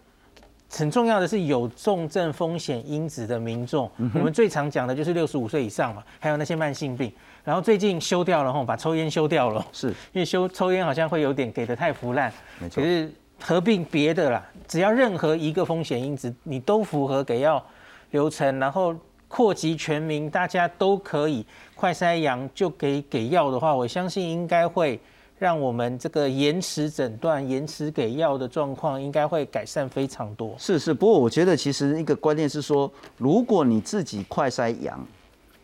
[0.71, 7.13] 很重要的是有重症风险因子的民众，我们最常讲的就是六十五岁以上嘛，还有那些慢性病。
[7.49, 12.31] 然后最近修掉了吼，把抽烟修掉了，是因为修抽烟好像会有点给的太腐烂，
[12.61, 12.83] 没错。
[12.83, 17.65] 可是合并别的啦，只要任何一个风险因子你都符合给药
[18.11, 18.95] 流程，然后
[19.29, 21.43] 扩及全民，大家都可以
[21.75, 25.01] 快筛阳就给给药的话，我相信应该会
[25.39, 30.55] 让我们这个延迟诊断、延迟给药的状况应该会改善非常多。
[30.59, 35.03] 是是，不过我觉得其实一个观念是说，如果你自己快筛阳，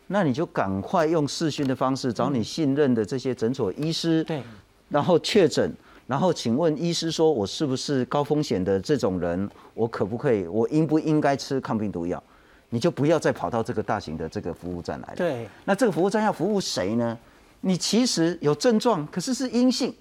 [0.07, 4.41] 那你就赶快用视讯的方式找你信任的这些诊所医师，对，
[4.89, 5.73] 然后确诊。
[6.07, 9.49] 然后请问医师说，我是不是高风险的这种人？
[9.73, 10.45] 我可不可以？
[10.45, 12.21] 我应不应该吃抗病毒药？
[12.69, 15.15] 你就不要再跑到这个大型的这个服务站来了。
[15.15, 15.49] 对。
[15.63, 17.17] 那这个服务站要服务谁呢？
[17.61, 19.91] 你其实有症状，可是是阴性。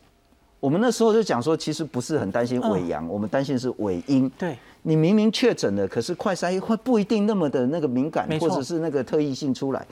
[0.61, 4.29] 我们那时候就讲说，其实不是很担心伪阳，我们担心是伪阴。
[4.37, 4.59] 对。
[4.87, 9.85] 你明明确诊了，可是快筛会不一定那么的那个敏感，或者是那个特异性出来。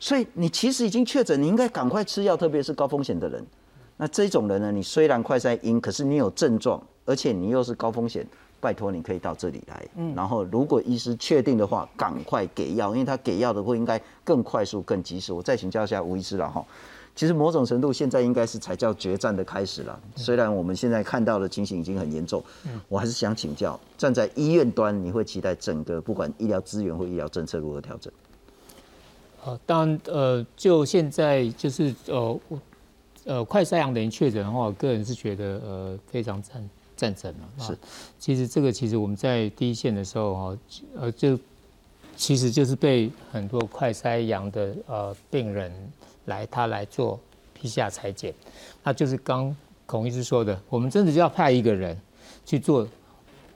[0.00, 3.44] 所以你其实已经确诊，你应该赶快吃药，特别是高风险的人。
[3.96, 4.72] 那这种人呢？
[4.72, 8.26] 你虽然快筛阴，可是你有症状，而且你又是高风险，
[8.58, 9.86] 拜托你可以到这里来。
[9.96, 15.32] 嗯，然后如果医师确定的话，赶快给药，因为他给药的会应该更快速、更及时。
[15.32, 16.64] 我再请教一下吴医师了哈，
[17.14, 20.00] 其实某种程度现在应该是才叫决战的开始了。
[20.16, 22.42] 虽然我们现在看到的情形已经很严重，
[22.88, 28.12] 我还是想请教，站在医院端，你会期待整个不管医疗资源或医疗政策如何调整？
[29.44, 32.40] 呃，当然，呃，就现在就是呃，
[33.24, 37.64] 呃，快筛阳的人确诊的话，我个人是觉得呃非常赞赞成了。
[37.64, 37.76] 是，
[38.18, 40.58] 其实这个其实我们在第一线的时候哈，
[40.96, 41.38] 呃，就
[42.16, 45.72] 其实就是被很多快筛阳的呃病人
[46.26, 47.18] 来他来做
[47.60, 48.34] PCR 裁剪，
[48.82, 49.54] 那就是刚
[49.86, 51.98] 孔医师说的，我们真的就要派一个人
[52.44, 52.86] 去做，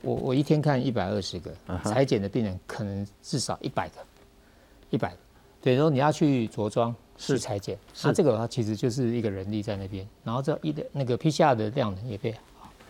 [0.02, 1.50] 我我一天看一百二十个
[1.84, 3.96] 裁剪的病人，可能至少一百个，
[4.90, 5.14] 一百。
[5.62, 12.32] 所以说你要去着装去裁剪，那这个的话其实就是一个人力在那边，然后这一的那个 PCR 的量呢也被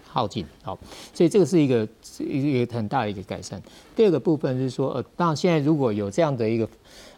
[0.07, 0.79] 耗尽，好，
[1.15, 3.63] 所以这个是一个一个很大的一个改善。
[3.95, 6.69] 第二个部分是说，呃，当然现在如果有这样的一个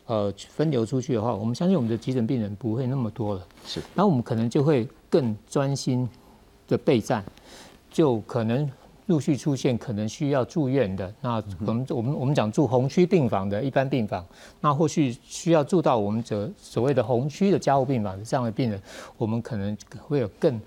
[0.09, 6.09] 呃分流出去的话，我们相信我们的急诊病人不会那么多了，是，那我们可能就会更专心
[6.67, 7.25] 的备战，
[7.89, 8.69] 就可能。
[9.09, 14.23] 陆续出现可能需要住院的，那我们我们我们讲住红区病房的一般病房，
[14.61, 18.79] 那或许需要住到我们这所谓的红区的加护病房的这样的病人，
[19.17, 20.61] 我们可能会有更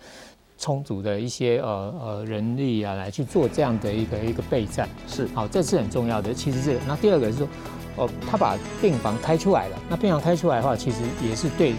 [0.58, 4.90] 充足的一些呃呃人力啊来去做这样的一个一个备战。
[5.08, 6.34] 是，好，这是很重要的。
[6.34, 7.48] 其实这个，那第二个是说，
[7.96, 11.74] 哦，他把病房开出来了，那病房开出来的话，其实也是对。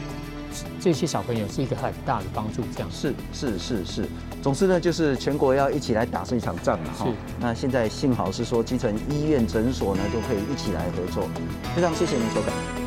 [0.78, 4.04] 这些小朋友是一个很大的帮助，这样是是是是，
[4.42, 7.06] 总之呢，就是全国要一起来打这一场仗了哈。
[7.40, 11.26] 那现在幸好是说基层医院诊所呢都可以一起来合作，
[11.74, 12.81] 非常谢谢您收看。